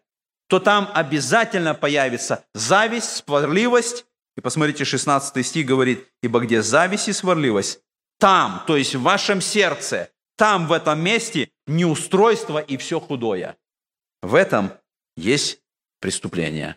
то 0.49 0.59
там 0.59 0.91
обязательно 0.95 1.75
появится 1.75 2.45
зависть, 2.55 3.25
сварливость 3.25 4.07
и 4.37 4.41
посмотрите, 4.41 4.85
16 4.85 5.47
стих 5.47 5.67
говорит, 5.67 6.09
«Ибо 6.23 6.41
где 6.41 6.63
зависть 6.63 7.09
и 7.09 7.13
сварливость, 7.13 7.81
там, 8.25 8.63
то 8.67 8.79
есть 8.79 8.95
в 8.95 9.03
вашем 9.03 9.43
сердце, 9.43 10.09
там, 10.39 10.67
в 10.67 10.73
этом 10.73 10.99
месте, 10.99 11.51
неустройство 11.67 12.59
и 12.59 12.79
все 12.79 12.99
худое». 12.99 13.59
В 14.23 14.35
этом 14.35 14.73
есть 15.15 15.61
преступление. 16.01 16.77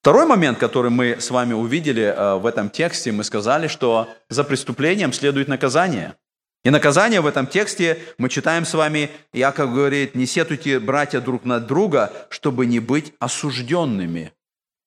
Второй 0.00 0.26
момент, 0.26 0.58
который 0.58 0.92
мы 0.92 1.20
с 1.20 1.32
вами 1.32 1.54
увидели 1.54 2.04
э, 2.04 2.36
в 2.36 2.46
этом 2.46 2.70
тексте, 2.70 3.10
мы 3.10 3.24
сказали, 3.24 3.66
что 3.66 4.08
за 4.28 4.44
преступлением 4.44 5.12
следует 5.12 5.48
наказание. 5.48 6.14
И 6.62 6.70
наказание 6.70 7.20
в 7.20 7.26
этом 7.26 7.48
тексте 7.48 7.98
мы 8.16 8.28
читаем 8.28 8.64
с 8.64 8.74
вами, 8.74 9.10
Яков 9.32 9.74
говорит, 9.74 10.14
не 10.14 10.24
сетуйте, 10.24 10.78
братья, 10.78 11.20
друг 11.20 11.44
на 11.44 11.58
друга, 11.58 12.12
чтобы 12.30 12.66
не 12.66 12.78
быть 12.78 13.12
осужденными. 13.18 14.32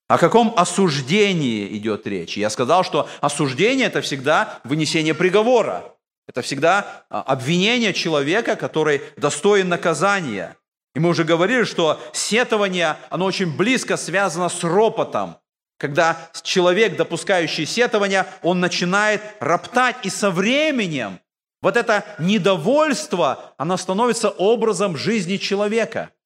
О 0.08 0.18
каком 0.18 0.54
осуждении 0.56 1.68
идет 1.78 2.08
речь? 2.08 2.38
Я 2.38 2.50
сказал, 2.50 2.84
что 2.84 3.10
осуждение– 3.20 3.88
это 3.88 4.02
всегда 4.02 4.60
вынесение 4.64 5.14
приговора. 5.14 5.94
Это 6.28 6.42
всегда 6.42 7.06
а, 7.10 7.22
обвинение 7.22 7.94
человека, 7.94 8.56
который 8.56 9.02
достоин 9.18 9.68
наказания. 9.68 10.56
И 10.96 11.00
мы 11.00 11.10
уже 11.10 11.26
говорили, 11.26 11.66
что 11.66 12.00
сетование, 12.14 12.98
оно 13.10 13.26
очень 13.26 13.56
близко 13.56 13.98
связано 13.98 14.48
с 14.48 14.64
ропотом. 14.64 15.38
Когда 15.78 16.18
человек, 16.42 16.96
допускающий 16.96 17.66
сетование, 17.66 18.26
он 18.42 18.62
начинает 18.62 19.22
роптать, 19.42 19.98
и 20.04 20.10
со 20.10 20.32
временем 20.32 21.20
вот 21.62 21.76
это 21.76 22.06
недовольство, 22.18 23.54
оно 23.58 23.76
становится 23.76 24.30
образом 24.30 24.96
жизни 24.96 25.36
человека– 25.36 26.12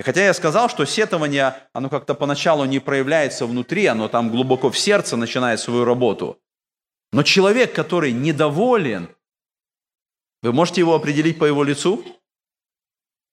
и 0.00 0.02
хотя 0.02 0.24
я 0.24 0.32
сказал, 0.32 0.70
что 0.70 0.86
сетование, 0.86 1.54
оно 1.74 1.90
как-то 1.90 2.14
поначалу 2.14 2.64
не 2.64 2.78
проявляется 2.78 3.44
внутри, 3.44 3.84
оно 3.84 4.08
там 4.08 4.30
глубоко 4.30 4.70
в 4.70 4.78
сердце 4.78 5.14
начинает 5.18 5.60
свою 5.60 5.84
работу. 5.84 6.38
Но 7.12 7.22
человек, 7.22 7.74
который 7.74 8.10
недоволен, 8.12 9.10
вы 10.40 10.54
можете 10.54 10.80
его 10.80 10.94
определить 10.94 11.38
по 11.38 11.44
его 11.44 11.62
лицу? 11.64 12.02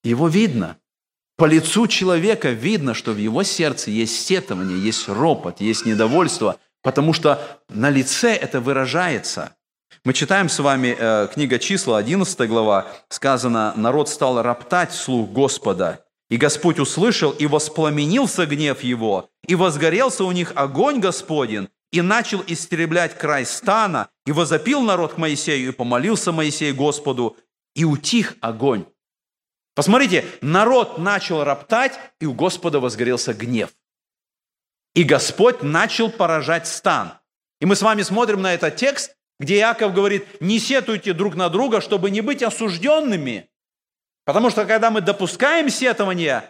Его 0.03 0.27
видно. 0.27 0.77
По 1.37 1.45
лицу 1.45 1.87
человека 1.87 2.49
видно, 2.49 2.93
что 2.93 3.13
в 3.13 3.17
его 3.17 3.43
сердце 3.43 3.89
есть 3.89 4.25
сетование, 4.25 4.77
есть 4.77 5.07
ропот, 5.07 5.61
есть 5.61 5.85
недовольство, 5.85 6.59
потому 6.81 7.13
что 7.13 7.61
на 7.69 7.89
лице 7.89 8.33
это 8.33 8.59
выражается. 8.59 9.55
Мы 10.03 10.11
читаем 10.11 10.49
с 10.49 10.59
вами 10.59 10.97
э, 10.99 11.29
книга 11.33 11.59
числа, 11.59 11.97
11 11.97 12.49
глава, 12.49 12.87
сказано, 13.07 13.71
народ 13.77 14.09
стал 14.09 14.41
роптать 14.41 14.91
вслух 14.91 15.29
Господа, 15.29 16.03
и 16.29 16.37
Господь 16.37 16.79
услышал, 16.79 17.31
и 17.31 17.45
воспламенился 17.45 18.45
гнев 18.45 18.83
его, 18.83 19.29
и 19.47 19.55
возгорелся 19.55 20.23
у 20.23 20.31
них 20.31 20.51
огонь 20.55 20.99
Господень, 20.99 21.69
и 21.91 22.01
начал 22.01 22.43
истреблять 22.45 23.17
край 23.17 23.45
стана, 23.45 24.09
и 24.25 24.31
возопил 24.31 24.81
народ 24.81 25.13
к 25.13 25.17
Моисею, 25.17 25.69
и 25.69 25.71
помолился 25.71 26.31
Моисей 26.31 26.73
Господу, 26.73 27.37
и 27.75 27.85
утих 27.85 28.35
огонь. 28.41 28.85
Посмотрите, 29.73 30.25
народ 30.41 30.97
начал 30.97 31.43
роптать, 31.43 31.99
и 32.19 32.25
у 32.25 32.33
Господа 32.33 32.79
возгорелся 32.79 33.33
гнев. 33.33 33.69
И 34.95 35.03
Господь 35.03 35.61
начал 35.61 36.09
поражать 36.09 36.67
стан. 36.67 37.13
И 37.61 37.65
мы 37.65 37.75
с 37.75 37.83
вами 37.83 38.01
смотрим 38.01 38.41
на 38.41 38.53
этот 38.53 38.75
текст, 38.75 39.15
где 39.39 39.57
Иаков 39.57 39.93
говорит, 39.93 40.41
не 40.41 40.57
сетуйте 40.59 41.13
друг 41.13 41.35
на 41.35 41.49
друга, 41.49 41.79
чтобы 41.81 42.09
не 42.09 42.21
быть 42.21 42.41
осужденными. 42.41 43.49
Потому 44.27 44.49
что 44.49 44.65
когда 44.65 44.91
мы 44.91 44.99
допускаем 44.99 45.69
сетование, 45.69 46.43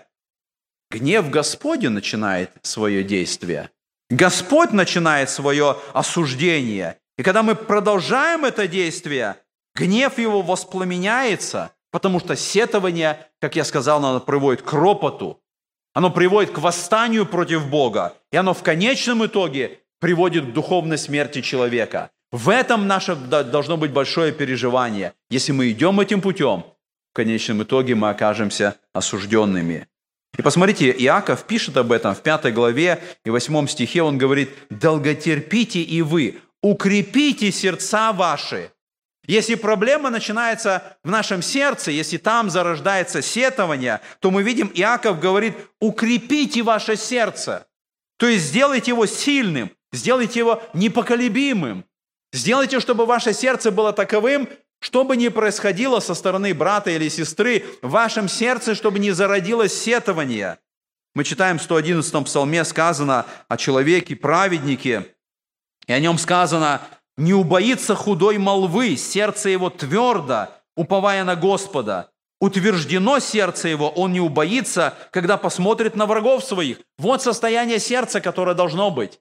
гнев 0.90 1.30
Господень 1.30 1.92
начинает 1.92 2.50
свое 2.64 3.04
действие. 3.04 3.70
Господь 4.10 4.72
начинает 4.72 5.30
свое 5.30 5.78
осуждение. 5.94 6.98
И 7.20 7.24
когда 7.24 7.44
мы 7.44 7.54
продолжаем 7.54 8.46
это 8.46 8.68
действие, 8.68 9.36
гнев 9.76 10.18
его 10.18 10.42
воспламеняется, 10.42 11.72
потому 11.92 12.20
что 12.20 12.36
сетование, 12.36 13.28
как 13.40 13.56
я 13.56 13.64
сказал, 13.64 14.04
оно 14.04 14.22
приводит 14.22 14.64
к 14.64 14.74
ропоту, 14.74 15.40
оно 15.94 16.10
приводит 16.10 16.50
к 16.50 16.58
восстанию 16.58 17.28
против 17.28 17.68
Бога, 17.68 18.16
и 18.32 18.38
оно 18.38 18.56
в 18.56 18.64
конечном 18.64 19.24
итоге 19.24 19.82
приводит 20.00 20.48
к 20.48 20.54
духовной 20.54 20.98
смерти 20.98 21.42
человека. 21.42 22.10
В 22.32 22.50
этом 22.50 22.88
наше 22.88 23.16
должно 23.16 23.78
быть 23.78 23.92
большое 23.92 24.32
переживание. 24.32 25.14
Если 25.30 25.52
мы 25.52 25.70
идем 25.70 26.00
этим 26.00 26.22
путем, 26.22 26.66
конечном 27.18 27.64
итоге 27.64 27.96
мы 27.96 28.10
окажемся 28.10 28.76
осужденными. 28.94 29.88
И 30.38 30.44
посмотрите, 30.44 30.92
Иаков 30.92 31.46
пишет 31.46 31.76
об 31.76 31.92
этом 31.92 32.14
в 32.14 32.22
пятой 32.22 32.52
главе 32.52 33.02
и 33.26 33.32
восьмом 33.32 33.68
стихе. 33.68 34.04
Он 34.04 34.20
говорит, 34.20 34.52
«Долготерпите 34.70 35.82
и 35.82 36.04
вы, 36.04 36.40
укрепите 36.62 37.52
сердца 37.52 38.14
ваши». 38.14 38.72
Если 39.26 39.56
проблема 39.56 40.10
начинается 40.12 40.98
в 41.04 41.10
нашем 41.10 41.42
сердце, 41.42 41.92
если 41.92 42.18
там 42.18 42.50
зарождается 42.50 43.22
сетование, 43.22 44.00
то 44.20 44.30
мы 44.32 44.44
видим, 44.44 44.72
Иаков 44.74 45.20
говорит, 45.20 45.56
укрепите 45.82 46.62
ваше 46.62 46.96
сердце. 46.96 47.66
То 48.18 48.28
есть 48.28 48.46
сделайте 48.46 48.92
его 48.92 49.06
сильным, 49.08 49.72
сделайте 49.92 50.40
его 50.40 50.62
непоколебимым. 50.74 51.84
Сделайте, 52.32 52.80
чтобы 52.80 53.06
ваше 53.06 53.34
сердце 53.34 53.72
было 53.72 53.92
таковым, 53.92 54.48
что 54.80 55.04
бы 55.04 55.18
ни 55.18 55.28
происходило 55.30 56.00
со 56.00 56.14
стороны 56.14 56.54
брата 56.54 56.92
или 56.92 57.10
сестры, 57.10 57.66
в 57.82 57.90
вашем 57.90 58.28
сердце, 58.28 58.76
чтобы 58.76 59.00
не 59.00 59.12
зародилось 59.12 59.78
сетование. 59.78 60.60
Мы 61.16 61.24
читаем 61.24 61.58
в 61.58 61.64
111 61.64 62.26
псалме 62.26 62.64
сказано 62.64 63.26
о 63.48 63.58
человеке, 63.58 64.16
праведнике, 64.16 65.16
и 65.88 65.94
о 65.94 66.00
нем 66.00 66.18
сказано, 66.18 66.82
не 67.18 67.34
убоится 67.34 67.96
худой 67.96 68.38
молвы, 68.38 68.98
сердце 68.98 69.50
его 69.50 69.70
твердо, 69.70 70.50
уповая 70.76 71.24
на 71.24 71.36
Господа. 71.36 72.12
Утверждено 72.40 73.18
сердце 73.18 73.70
его, 73.70 73.90
он 73.90 74.14
не 74.14 74.20
убоится, 74.20 74.94
когда 75.12 75.38
посмотрит 75.38 75.96
на 75.96 76.06
врагов 76.06 76.44
своих. 76.44 76.82
Вот 77.00 77.24
состояние 77.24 77.80
сердца, 77.80 78.22
которое 78.22 78.54
должно 78.54 78.92
быть, 78.92 79.20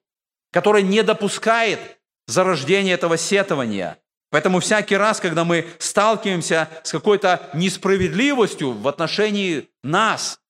которое 0.53 0.83
не 0.83 1.03
допускает 1.03 1.81
зарождения 2.27 2.93
этого 2.93 3.17
сетования– 3.17 3.99
Поэтому 4.31 4.61
всякий 4.61 4.97
раз, 4.97 5.21
когда 5.21 5.45
мы 5.45 5.67
сталкиваемся 5.79 6.69
с 6.83 6.91
какой-то 6.91 7.49
несправедливостью 7.55 8.73
в 8.73 8.89
отношении 8.89 9.69
нас, 9.83 10.41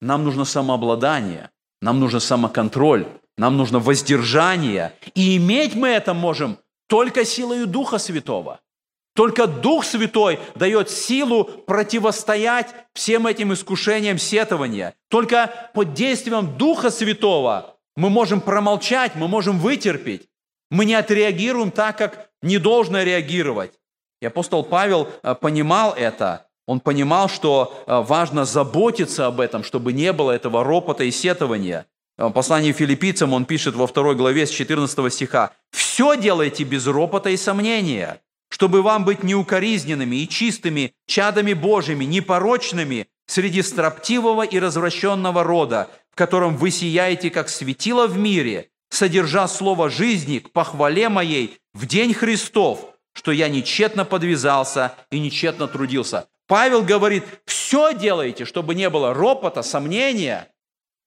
нам 0.00 0.24
нужно 0.24 0.44
самообладание, 0.44 1.50
нам 1.80 2.00
нужно 2.00 2.20
самоконтроль, 2.20 3.06
нам 3.36 3.56
нужно 3.56 3.78
воздержание. 3.78 4.92
И 5.14 5.36
иметь 5.36 5.74
мы 5.74 5.88
это 5.88 6.12
можем 6.12 6.58
только 6.88 7.24
силой 7.24 7.66
Духа 7.66 7.98
Святого. 7.98 8.60
Только 9.14 9.46
Дух 9.46 9.84
Святой 9.84 10.40
дает 10.56 10.90
силу 10.90 11.44
противостоять 11.44 12.74
всем 12.94 13.28
этим 13.28 13.52
искушениям 13.52 14.18
сетования. 14.18 14.94
Только 15.08 15.70
под 15.72 15.94
действием 15.94 16.58
Духа 16.58 16.90
Святого 16.90 17.76
мы 17.96 18.10
можем 18.10 18.40
промолчать, 18.40 19.14
мы 19.14 19.28
можем 19.28 19.60
вытерпеть. 19.60 20.28
Мы 20.74 20.86
не 20.86 20.94
отреагируем 20.94 21.70
так, 21.70 21.96
как 21.96 22.30
не 22.42 22.58
должно 22.58 23.04
реагировать. 23.04 23.74
И 24.20 24.26
апостол 24.26 24.64
Павел 24.64 25.08
э, 25.22 25.36
понимал 25.36 25.94
это. 25.94 26.48
Он 26.66 26.80
понимал, 26.80 27.28
что 27.28 27.84
э, 27.86 28.00
важно 28.00 28.44
заботиться 28.44 29.26
об 29.26 29.38
этом, 29.38 29.62
чтобы 29.62 29.92
не 29.92 30.12
было 30.12 30.32
этого 30.32 30.64
ропота 30.64 31.04
и 31.04 31.12
сетования. 31.12 31.86
В 32.18 32.30
послании 32.30 32.72
филиппийцам 32.72 33.32
он 33.34 33.44
пишет 33.44 33.76
во 33.76 33.86
второй 33.86 34.16
главе 34.16 34.46
с 34.46 34.50
14 34.50 35.12
стиха. 35.12 35.52
«Все 35.70 36.16
делайте 36.16 36.64
без 36.64 36.88
ропота 36.88 37.30
и 37.30 37.36
сомнения, 37.36 38.20
чтобы 38.48 38.82
вам 38.82 39.04
быть 39.04 39.22
неукоризненными 39.22 40.16
и 40.16 40.28
чистыми, 40.28 40.92
чадами 41.06 41.52
Божьими, 41.52 42.04
непорочными 42.04 43.06
среди 43.26 43.62
строптивого 43.62 44.42
и 44.42 44.58
развращенного 44.58 45.44
рода, 45.44 45.88
в 46.10 46.16
котором 46.16 46.56
вы 46.56 46.72
сияете, 46.72 47.30
как 47.30 47.48
светило 47.48 48.08
в 48.08 48.18
мире, 48.18 48.70
содержа 48.94 49.46
слово 49.48 49.90
жизни 49.90 50.38
к 50.38 50.50
похвале 50.50 51.08
моей 51.08 51.58
в 51.72 51.86
день 51.86 52.14
Христов, 52.14 52.94
что 53.14 53.32
я 53.32 53.48
нечетно 53.48 54.04
подвязался 54.04 54.94
и 55.10 55.18
нечетно 55.18 55.68
трудился. 55.68 56.28
Павел 56.46 56.82
говорит, 56.82 57.24
все 57.46 57.94
делайте, 57.94 58.44
чтобы 58.44 58.74
не 58.74 58.90
было 58.90 59.14
ропота, 59.14 59.62
сомнения, 59.62 60.48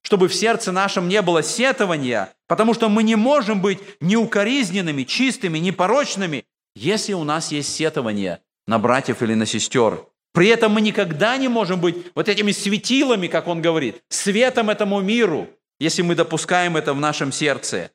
чтобы 0.02 0.28
в 0.28 0.34
сердце 0.34 0.72
нашем 0.72 1.08
не 1.08 1.22
было 1.22 1.42
сетования, 1.42 2.32
потому 2.46 2.74
что 2.74 2.88
мы 2.88 3.02
не 3.02 3.14
можем 3.14 3.60
быть 3.60 3.78
неукоризненными, 4.00 5.04
чистыми, 5.04 5.58
непорочными, 5.58 6.44
если 6.74 7.12
у 7.12 7.24
нас 7.24 7.52
есть 7.52 7.74
сетование 7.74 8.40
на 8.66 8.78
братьев 8.78 9.22
или 9.22 9.34
на 9.34 9.46
сестер. 9.46 10.04
При 10.32 10.48
этом 10.48 10.72
мы 10.72 10.80
никогда 10.80 11.36
не 11.36 11.48
можем 11.48 11.80
быть 11.80 11.96
вот 12.14 12.28
этими 12.28 12.52
светилами, 12.52 13.26
как 13.26 13.48
он 13.48 13.62
говорит, 13.62 14.02
светом 14.08 14.70
этому 14.70 15.00
миру, 15.00 15.48
если 15.78 16.02
мы 16.02 16.14
допускаем 16.14 16.76
это 16.76 16.92
в 16.92 17.00
нашем 17.00 17.32
сердце. 17.32 17.90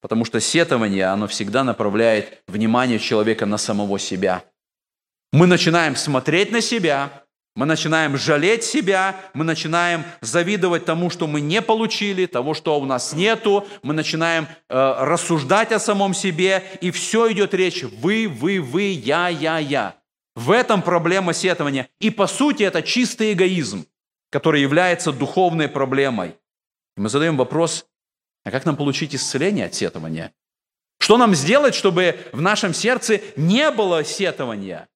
Потому 0.00 0.24
что 0.24 0.40
сетование, 0.40 1.06
оно 1.06 1.26
всегда 1.26 1.64
направляет 1.64 2.42
внимание 2.46 2.98
человека 2.98 3.46
на 3.46 3.56
самого 3.56 3.98
себя. 3.98 4.44
Мы 5.32 5.46
начинаем 5.46 5.96
смотреть 5.96 6.52
на 6.52 6.60
себя, 6.60 7.24
мы 7.56 7.66
начинаем 7.66 8.16
жалеть 8.16 8.64
себя, 8.64 9.16
мы 9.32 9.44
начинаем 9.44 10.04
завидовать 10.20 10.84
тому, 10.84 11.08
что 11.08 11.26
мы 11.26 11.40
не 11.40 11.62
получили, 11.62 12.26
того, 12.26 12.52
что 12.52 12.78
у 12.78 12.84
нас 12.84 13.12
нету, 13.12 13.66
мы 13.82 13.94
начинаем 13.94 14.46
э, 14.68 14.94
рассуждать 14.98 15.72
о 15.72 15.78
самом 15.78 16.14
себе, 16.14 16.64
и 16.80 16.90
все 16.90 17.30
идет 17.32 17.54
речь 17.54 17.84
«вы, 17.84 18.28
вы, 18.28 18.60
вы, 18.60 18.82
я, 18.82 19.28
я, 19.28 19.58
я». 19.58 19.94
В 20.34 20.50
этом 20.50 20.82
проблема 20.82 21.32
сетования. 21.32 21.88
И 22.00 22.10
по 22.10 22.26
сути 22.26 22.64
это 22.64 22.82
чистый 22.82 23.32
эгоизм, 23.32 23.86
который 24.30 24.60
является 24.60 25.12
духовной 25.12 25.68
проблемой. 25.68 26.34
И 26.96 27.00
мы 27.00 27.08
задаем 27.08 27.36
вопрос, 27.36 27.86
а 28.44 28.50
как 28.50 28.64
нам 28.64 28.76
получить 28.76 29.14
исцеление 29.14 29.66
от 29.66 29.74
сетования? 29.74 30.32
Что 30.98 31.16
нам 31.16 31.34
сделать, 31.34 31.74
чтобы 31.74 32.18
в 32.32 32.40
нашем 32.40 32.72
сердце 32.72 33.20
не 33.36 33.70
было 33.70 34.04
сетования? 34.04 34.88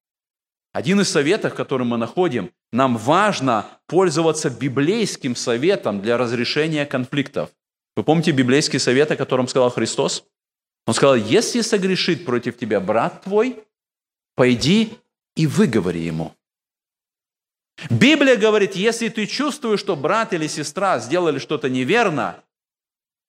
Один 0.72 1.00
из 1.00 1.10
советов, 1.10 1.54
который 1.54 1.86
мы 1.86 1.96
находим, 1.96 2.50
нам 2.72 2.96
важно 2.96 3.66
пользоваться 3.86 4.50
библейским 4.50 5.34
советом 5.34 6.00
для 6.00 6.16
разрешения 6.16 6.86
конфликтов. 6.86 7.50
Вы 7.96 8.04
помните 8.04 8.30
библейский 8.30 8.78
совет, 8.78 9.10
о 9.10 9.16
котором 9.16 9.48
сказал 9.48 9.70
Христос? 9.70 10.24
Он 10.86 10.94
сказал, 10.94 11.16
если 11.16 11.62
согрешит 11.62 12.24
против 12.24 12.56
тебя 12.56 12.80
брат 12.80 13.22
твой, 13.24 13.64
пойди 14.34 14.92
и 15.34 15.46
выговори 15.46 16.00
ему. 16.00 16.34
Библия 17.90 18.36
говорит, 18.36 18.74
если 18.74 19.08
ты 19.08 19.26
чувствуешь, 19.26 19.80
что 19.80 19.96
брат 19.96 20.32
или 20.32 20.46
сестра 20.46 20.98
сделали 20.98 21.38
что-то 21.38 21.68
неверно, 21.68 22.42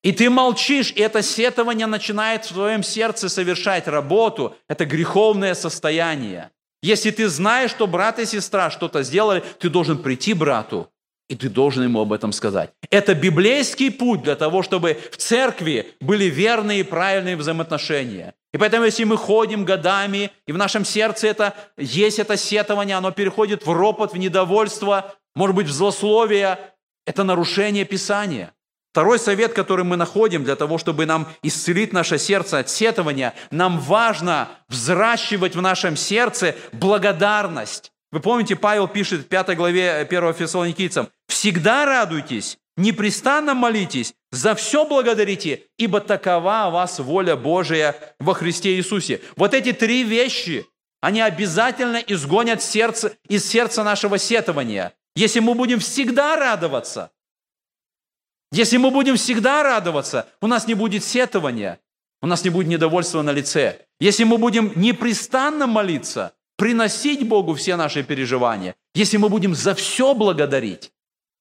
и 0.02 0.12
ты 0.12 0.30
молчишь, 0.30 0.94
и 0.96 1.02
это 1.02 1.22
сетование 1.22 1.88
начинает 1.88 2.46
в 2.46 2.54
твоем 2.54 2.84
сердце 2.84 3.28
совершать 3.28 3.88
работу. 3.88 4.56
Это 4.70 4.86
греховное 4.86 5.54
состояние. 5.56 6.52
Если 6.82 7.12
ты 7.12 7.28
знаешь, 7.28 7.72
что 7.72 7.86
брат 7.86 8.20
и 8.20 8.26
сестра 8.26 8.72
что-то 8.72 9.04
сделали, 9.04 9.44
ты 9.60 9.70
должен 9.70 10.02
прийти 10.02 10.34
брату, 10.34 10.90
и 11.28 11.36
ты 11.36 11.50
должен 11.50 11.84
ему 11.84 12.00
об 12.00 12.14
этом 12.14 12.32
сказать. 12.32 12.72
Это 12.90 13.14
библейский 13.14 13.92
путь 13.92 14.24
для 14.24 14.38
того, 14.38 14.64
чтобы 14.64 14.98
в 15.12 15.18
церкви 15.18 15.94
были 16.00 16.26
верные 16.26 16.80
и 16.80 16.84
правильные 16.84 17.36
взаимоотношения. 17.36 18.34
И 18.54 18.58
поэтому, 18.58 18.86
если 18.86 19.04
мы 19.04 19.18
ходим 19.18 19.66
годами, 19.66 20.32
и 20.48 20.52
в 20.52 20.58
нашем 20.58 20.86
сердце 20.86 21.28
это, 21.28 21.54
есть 21.78 22.20
это 22.20 22.36
сетование, 22.36 22.98
оно 22.98 23.12
переходит 23.12 23.66
в 23.66 23.72
ропот, 23.72 24.14
в 24.14 24.18
недовольство, 24.18 25.16
может 25.36 25.56
быть, 25.56 25.68
в 25.68 25.72
злословие, 25.72 26.58
это 27.06 27.24
нарушение 27.24 27.86
Писания– 27.86 28.54
Второй 28.92 29.20
совет, 29.20 29.54
который 29.54 29.86
мы 29.86 29.98
находим 29.98 30.44
для 30.44 30.56
того, 30.56 30.80
чтобы 30.80 31.06
нам 31.06 31.28
исцелить 31.44 31.94
наше 31.94 32.18
сердце 32.18 32.60
от 32.60 32.70
сетования, 32.70 33.36
нам 33.52 33.80
важно 33.80 34.50
взращивать 34.68 35.56
в 35.56 35.62
нашем 35.62 35.96
сердце 35.96 36.56
благодарность. 36.72 37.92
Вы 38.12 38.20
помните, 38.20 38.56
Павел 38.56 38.88
пишет 38.88 39.22
в 39.22 39.28
5 39.28 39.56
главе 39.56 39.94
1 39.94 40.34
Фессалоникийцам, 40.34 41.10
«Всегда 41.28 41.86
радуйтесь, 41.86 42.58
непрестанно 42.80 43.54
молитесь, 43.54 44.14
за 44.32 44.56
все 44.56 44.86
благодарите, 44.86 45.64
ибо 45.78 46.00
такова 46.00 46.66
о 46.66 46.70
вас 46.70 47.00
воля 47.00 47.36
Божия 47.36 47.96
во 48.20 48.34
Христе 48.34 48.76
Иисусе». 48.76 49.22
Вот 49.36 49.54
эти 49.54 49.74
три 49.74 50.04
вещи, 50.04 50.66
они 51.02 51.22
обязательно 51.22 51.98
изгонят 51.98 52.64
сердце, 52.64 53.14
из 53.28 53.46
сердца 53.46 53.84
нашего 53.84 54.18
сетования. 54.18 54.94
Если 55.16 55.40
мы 55.40 55.54
будем 55.54 55.80
всегда 55.80 56.36
радоваться, 56.36 57.12
если 58.52 58.78
мы 58.78 58.90
будем 58.90 59.16
всегда 59.16 59.64
радоваться, 59.64 60.28
у 60.42 60.48
нас 60.48 60.68
не 60.68 60.74
будет 60.74 61.04
сетования, 61.04 61.80
у 62.22 62.28
нас 62.28 62.44
не 62.44 62.50
будет 62.50 62.68
недовольства 62.68 63.22
на 63.22 63.32
лице. 63.32 63.86
Если 64.00 64.24
мы 64.24 64.38
будем 64.38 64.72
непрестанно 64.76 65.68
молиться, 65.68 66.34
приносить 66.58 67.28
Богу 67.28 67.54
все 67.54 67.76
наши 67.76 68.04
переживания, 68.04 68.76
если 68.96 69.18
мы 69.18 69.30
будем 69.30 69.56
за 69.56 69.76
все 69.76 70.14
благодарить, 70.14 70.92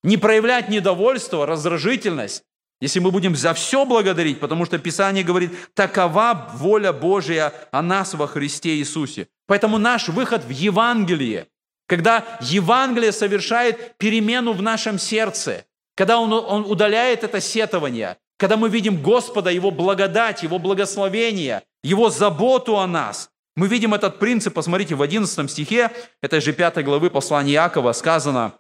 не 0.03 0.17
проявлять 0.17 0.69
недовольство, 0.69 1.47
раздражительность, 1.47 2.45
если 2.81 3.01
мы 3.01 3.11
будем 3.11 3.35
за 3.35 3.55
все 3.55 3.85
благодарить, 3.85 4.39
потому 4.39 4.65
что 4.65 4.79
Писание 4.79 5.25
говорит, 5.25 5.53
такова 5.75 6.51
воля 6.55 6.93
Божия 6.93 7.53
о 7.73 7.83
нас 7.83 8.15
во 8.15 8.29
Христе 8.29 8.77
Иисусе. 8.77 9.29
Поэтому 9.47 9.79
наш 9.79 10.09
выход 10.09 10.45
в 10.45 10.51
Евангелие, 10.51 11.49
когда 11.89 12.25
Евангелие 12.41 13.13
совершает 13.13 13.97
перемену 13.99 14.53
в 14.53 14.63
нашем 14.63 14.99
сердце, 14.99 15.65
когда 15.97 16.19
он, 16.19 16.33
он 16.33 16.71
удаляет 16.71 17.25
это 17.25 17.41
сетование, 17.41 18.19
когда 18.37 18.57
мы 18.57 18.69
видим 18.69 19.03
Господа, 19.03 19.51
Его 19.51 19.73
благодать, 19.73 20.45
Его 20.45 20.61
благословение, 20.61 21.65
Его 21.83 22.11
заботу 22.11 22.79
о 22.79 22.87
нас, 22.87 23.31
мы 23.57 23.67
видим 23.67 23.93
этот 23.93 24.21
принцип, 24.21 24.55
посмотрите, 24.55 24.95
в 24.95 25.03
11 25.03 25.51
стихе 25.51 25.91
этой 26.23 26.41
же 26.41 26.53
5 26.53 26.85
главы 26.85 27.11
послания 27.11 27.55
Иакова 27.55 27.93
сказано, 27.93 28.53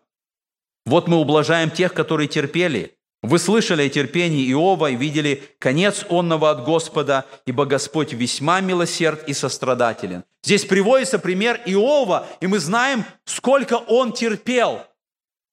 «Вот 0.89 1.07
мы 1.09 1.19
ублажаем 1.19 1.71
тех, 1.71 1.95
которые 1.95 2.29
терпели. 2.29 2.95
Вы 3.23 3.39
слышали 3.39 3.83
о 3.83 3.89
терпении 3.89 4.51
Иова 4.51 4.91
и 4.91 4.97
видели 4.97 5.43
конец 5.59 6.05
онного 6.09 6.51
от 6.51 6.65
Господа, 6.65 7.25
ибо 7.47 7.67
Господь 7.67 8.13
весьма 8.13 8.61
милосерд 8.61 9.29
и 9.29 9.35
сострадателен». 9.35 10.25
Здесь 10.43 10.65
приводится 10.65 11.19
пример 11.19 11.61
Иова, 11.67 12.27
и 12.41 12.47
мы 12.47 12.59
знаем, 12.59 13.05
сколько 13.25 13.75
он 13.75 14.13
терпел 14.13 14.81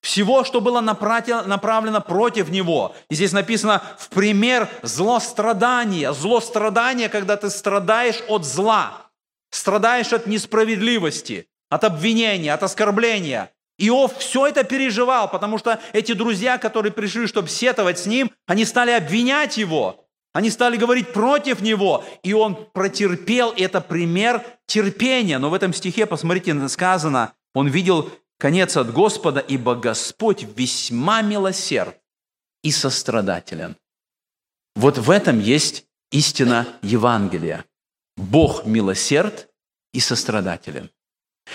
всего, 0.01 0.43
что 0.43 0.61
было 0.61 0.81
направлено 0.81 1.99
против 2.01 2.49
него. 2.49 2.95
И 3.09 3.15
здесь 3.15 3.33
написано 3.33 3.81
в 3.97 4.09
пример 4.09 4.69
злострадания. 4.83 6.13
Злострадание, 6.13 7.09
когда 7.09 7.35
ты 7.35 7.49
страдаешь 7.49 8.21
от 8.27 8.45
зла– 8.45 9.01
страдаешь 9.55 10.13
от 10.13 10.27
несправедливости, 10.27 11.47
от 11.69 11.83
обвинения, 11.83 12.53
от 12.53 12.63
оскорбления. 12.63 13.51
Иов 13.77 14.17
все 14.17 14.47
это 14.47 14.63
переживал, 14.63 15.29
потому 15.29 15.57
что 15.57 15.79
эти 15.93 16.13
друзья, 16.13 16.57
которые 16.57 16.91
пришли, 16.91 17.27
чтобы 17.27 17.49
сетовать 17.49 17.99
с 17.99 18.05
ним, 18.05 18.31
они 18.47 18.63
стали 18.65 18.91
обвинять 18.91 19.57
его, 19.57 20.05
они 20.33 20.49
стали 20.49 20.77
говорить 20.77 21.13
против 21.13 21.61
него, 21.61 22.03
и 22.23 22.33
он 22.33 22.55
протерпел, 22.73 23.53
это 23.55 23.81
пример 23.81 24.43
терпения. 24.65 25.39
Но 25.39 25.49
в 25.49 25.53
этом 25.53 25.73
стихе, 25.73 26.05
посмотрите, 26.05 26.67
сказано, 26.67 27.33
он 27.53 27.67
видел 27.67 28.11
конец 28.37 28.77
от 28.77 28.91
Господа, 28.91 29.39
ибо 29.39 29.75
Господь 29.75 30.45
весьма 30.55 31.21
милосерд 31.21 31.97
и 32.63 32.71
сострадателен. 32.71 33.77
Вот 34.75 34.97
в 34.97 35.09
этом 35.09 35.39
есть 35.39 35.85
истина 36.11 36.67
Евангелия. 36.81 37.65
Бог 38.17 38.65
милосерд 38.65 39.49
и 39.93 39.99
сострадателен. 39.99 40.89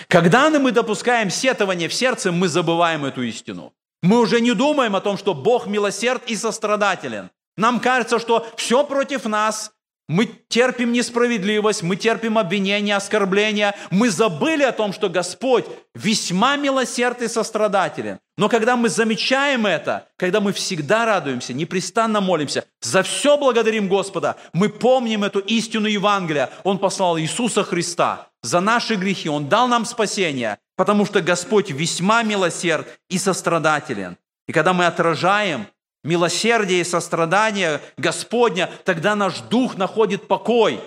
Когда 0.09 0.51
мы 0.51 0.73
допускаем 0.73 1.31
сетование 1.31 1.89
в 1.89 1.95
сердце, 1.95 2.33
мы 2.33 2.49
забываем 2.49 3.05
эту 3.05 3.23
истину. 3.23 3.73
Мы 4.03 4.21
уже 4.21 4.41
не 4.41 4.53
думаем 4.53 4.97
о 4.97 5.01
том, 5.01 5.19
что 5.19 5.35
Бог 5.35 5.67
милосерд 5.67 6.23
и 6.31 6.37
сострадателен. 6.37 7.31
Нам 7.57 7.81
кажется, 7.81 8.19
что 8.19 8.47
все 8.57 8.85
против 8.85 9.25
нас, 9.27 9.73
мы 10.11 10.29
терпим 10.49 10.91
несправедливость, 10.91 11.85
мы 11.85 11.95
терпим 11.95 12.37
обвинения, 12.37 12.97
оскорбления. 12.97 13.77
Мы 13.93 14.11
забыли 14.11 14.65
о 14.65 14.73
том, 14.73 14.93
что 14.93 15.09
Господь 15.09 15.67
весьма 15.95 16.57
милосерд 16.57 17.23
и 17.23 17.29
сострадателен. 17.29 18.19
Но 18.37 18.49
когда 18.49 18.75
мы 18.75 18.89
замечаем 18.89 19.67
это, 19.67 20.09
когда 20.17 20.41
мы 20.41 20.53
всегда 20.53 21.07
радуемся, 21.07 21.53
непрестанно 21.53 22.21
молимся, 22.21 22.65
за 22.81 23.05
все 23.05 23.37
благодарим 23.37 23.87
Господа, 23.87 24.35
мы 24.53 24.69
помним 24.69 25.23
эту 25.23 25.39
истину 25.39 25.87
Евангелия. 25.87 26.51
Он 26.65 26.79
послал 26.79 27.17
Иисуса 27.17 27.63
Христа 27.63 28.31
за 28.43 28.59
наши 28.59 28.97
грехи. 28.97 29.29
Он 29.29 29.49
дал 29.49 29.69
нам 29.69 29.85
спасение, 29.85 30.59
потому 30.75 31.07
что 31.07 31.21
Господь 31.21 31.71
весьма 31.71 32.25
милосерд 32.25 32.99
и 33.09 33.17
сострадателен. 33.17 34.17
И 34.49 34.53
когда 34.53 34.73
мы 34.73 34.87
отражаем 34.87 35.69
милосердие 36.05 36.81
и 36.81 36.85
сострадание 36.85 37.81
Господня, 37.97 38.71
тогда 38.85 39.15
наш 39.15 39.41
дух 39.41 39.77
находит 39.77 40.29
покой. 40.29 40.81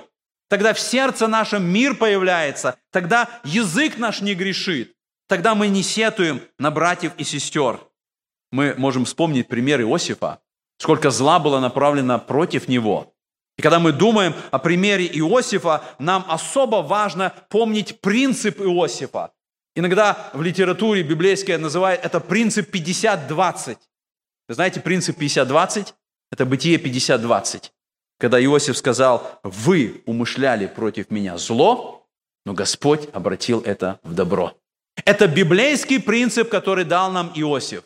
Тогда 0.49 0.73
в 0.73 0.79
сердце 0.79 1.27
нашем 1.27 1.63
мир 1.63 1.95
появляется, 1.95 2.77
тогда 2.91 3.27
язык 3.43 3.97
наш 3.97 4.21
не 4.21 4.35
грешит, 4.35 4.93
тогда 5.27 5.55
мы 5.55 5.67
не 5.67 5.81
сетуем 5.81 6.41
на 6.59 6.69
братьев 6.69 7.13
и 7.17 7.23
сестер. 7.23 7.79
Мы 8.51 8.75
можем 8.77 9.05
вспомнить 9.05 9.47
пример 9.47 9.81
Иосифа, 9.81 10.41
сколько 10.77 11.09
зла 11.09 11.39
было 11.39 11.59
направлено 11.59 12.19
против 12.19 12.67
него. 12.67 13.13
И 13.57 13.61
когда 13.61 13.79
мы 13.79 13.91
думаем 13.91 14.35
о 14.51 14.59
примере 14.59 15.07
Иосифа, 15.07 15.83
нам 15.99 16.25
особо 16.27 16.77
важно 16.77 17.33
помнить 17.49 18.01
принцип 18.01 18.59
Иосифа. 18.61 19.31
Иногда 19.75 20.29
в 20.33 20.41
литературе 20.41 21.01
библейской 21.01 21.57
называют 21.57 22.03
это 22.03 22.19
принцип 22.19 22.73
50-20. 22.73 23.77
Вы 24.47 24.55
знаете, 24.55 24.81
принцип 24.81 25.19
50-20– 25.19 25.93
это 26.31 26.45
бытие 26.45 26.77
50-20. 26.77 27.71
Когда 28.19 28.43
Иосиф 28.43 28.77
сказал, 28.77 29.39
вы 29.43 30.03
умышляли 30.05 30.67
против 30.67 31.09
меня 31.11 31.37
зло, 31.37 32.07
но 32.45 32.53
Господь 32.53 33.07
обратил 33.13 33.61
это 33.61 33.99
в 34.03 34.13
добро. 34.13 34.53
Это 35.05 35.27
библейский 35.27 35.99
принцип, 36.01 36.49
который 36.49 36.85
дал 36.85 37.11
нам 37.11 37.31
Иосиф. 37.35 37.83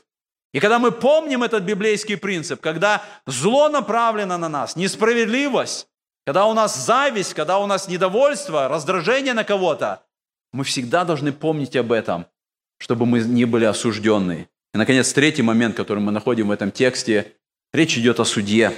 И 0.54 0.60
когда 0.60 0.80
мы 0.80 0.92
помним 0.92 1.44
этот 1.44 1.64
библейский 1.64 2.18
принцип, 2.18 2.60
когда 2.62 3.04
зло 3.26 3.70
направлено 3.70 4.38
на 4.38 4.50
нас, 4.50 4.76
несправедливость, 4.76 5.88
когда 6.26 6.46
у 6.46 6.54
нас 6.54 6.76
зависть, 6.76 7.34
когда 7.34 7.60
у 7.60 7.68
нас 7.68 7.88
недовольство, 7.88 8.68
раздражение 8.68 9.34
на 9.34 9.44
кого-то, 9.44 10.04
мы 10.52 10.64
всегда 10.64 11.06
должны 11.06 11.32
помнить 11.32 11.76
об 11.76 11.92
этом, 11.92 12.26
чтобы 12.80 13.06
мы 13.06 13.20
не 13.20 13.46
были 13.46 13.66
осужденные. 13.66 14.50
И, 14.78 14.80
наконец, 14.80 15.12
третий 15.12 15.42
момент, 15.42 15.76
который 15.76 16.04
мы 16.04 16.12
находим 16.12 16.50
в 16.50 16.52
этом 16.52 16.70
тексте, 16.70 17.34
речь 17.74 17.98
идет 17.98 18.20
о 18.20 18.26
судье. 18.26 18.72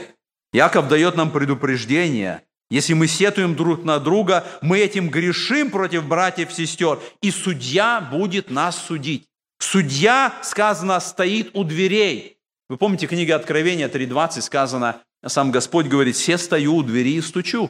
Яков 0.53 0.87
дает 0.87 1.17
нам 1.17 1.29
предупреждение. 1.29 2.43
Если 2.69 2.93
мы 2.93 3.05
сетуем 3.07 3.53
друг 3.53 3.83
на 3.83 3.99
друга, 3.99 4.45
мы 4.61 4.79
этим 4.79 5.09
грешим 5.09 5.69
против 5.69 6.07
братьев 6.07 6.51
и 6.51 6.53
сестер, 6.53 7.01
и 7.21 7.31
судья 7.31 7.99
будет 7.99 8.49
нас 8.49 8.81
судить. 8.81 9.27
Судья, 9.59 10.33
сказано, 10.41 11.01
стоит 11.01 11.49
у 11.53 11.65
дверей. 11.65 12.37
Вы 12.69 12.77
помните, 12.77 13.05
книга 13.05 13.35
Откровения 13.35 13.89
3.20 13.89 14.41
сказано, 14.41 15.01
сам 15.25 15.51
Господь 15.51 15.87
говорит, 15.87 16.15
«Все 16.15 16.37
стою 16.37 16.77
у 16.77 16.83
двери 16.83 17.15
и 17.15 17.21
стучу. 17.21 17.69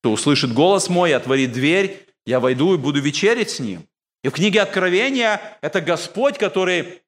Кто 0.00 0.12
услышит 0.12 0.54
голос 0.54 0.88
мой, 0.88 1.12
отворит 1.12 1.52
дверь, 1.52 2.06
я 2.24 2.40
войду 2.40 2.72
и 2.72 2.78
буду 2.78 3.02
вечерить 3.02 3.50
с 3.50 3.60
ним». 3.60 3.86
И 4.24 4.30
в 4.30 4.32
книге 4.32 4.62
Откровения 4.62 5.58
это 5.60 5.82
Господь, 5.82 6.38
который 6.38 7.02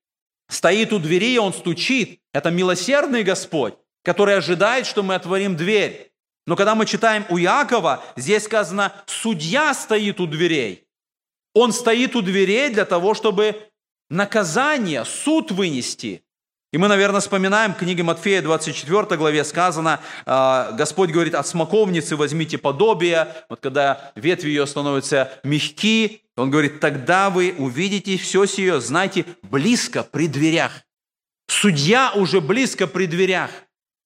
стоит 0.50 0.92
у 0.92 0.98
двери, 0.98 1.34
и 1.34 1.38
он 1.38 1.54
стучит. 1.54 2.20
Это 2.34 2.50
милосердный 2.50 3.22
Господь, 3.22 3.74
который 4.04 4.36
ожидает, 4.36 4.86
что 4.86 5.02
мы 5.02 5.14
отворим 5.14 5.56
дверь. 5.56 6.12
Но 6.46 6.56
когда 6.56 6.74
мы 6.74 6.84
читаем 6.84 7.24
у 7.30 7.36
Якова, 7.36 8.02
здесь 8.16 8.44
сказано, 8.44 8.92
судья 9.06 9.72
стоит 9.72 10.20
у 10.20 10.26
дверей. 10.26 10.86
Он 11.54 11.72
стоит 11.72 12.16
у 12.16 12.22
дверей 12.22 12.70
для 12.70 12.84
того, 12.84 13.14
чтобы 13.14 13.56
наказание, 14.08 15.04
суд 15.04 15.50
вынести. 15.50 16.22
И 16.72 16.78
мы, 16.78 16.86
наверное, 16.86 17.20
вспоминаем 17.20 17.74
книги 17.74 18.00
Матфея, 18.00 18.42
24 18.42 19.16
главе 19.16 19.42
сказано, 19.42 20.00
а, 20.24 20.70
Господь 20.72 21.10
говорит, 21.10 21.34
от 21.34 21.46
смоковницы 21.46 22.14
возьмите 22.14 22.58
подобие, 22.58 23.34
вот 23.48 23.58
когда 23.60 24.12
ветви 24.14 24.50
ее 24.50 24.66
становятся 24.66 25.32
мягки, 25.42 26.22
он 26.40 26.50
говорит, 26.50 26.80
тогда 26.80 27.30
вы 27.30 27.54
увидите 27.58 28.16
все 28.16 28.46
сие, 28.46 28.80
знаете, 28.80 29.26
близко 29.42 30.02
при 30.02 30.26
дверях. 30.26 30.72
Судья 31.48 32.12
уже 32.14 32.40
близко 32.40 32.86
при 32.86 33.06
дверях. 33.06 33.50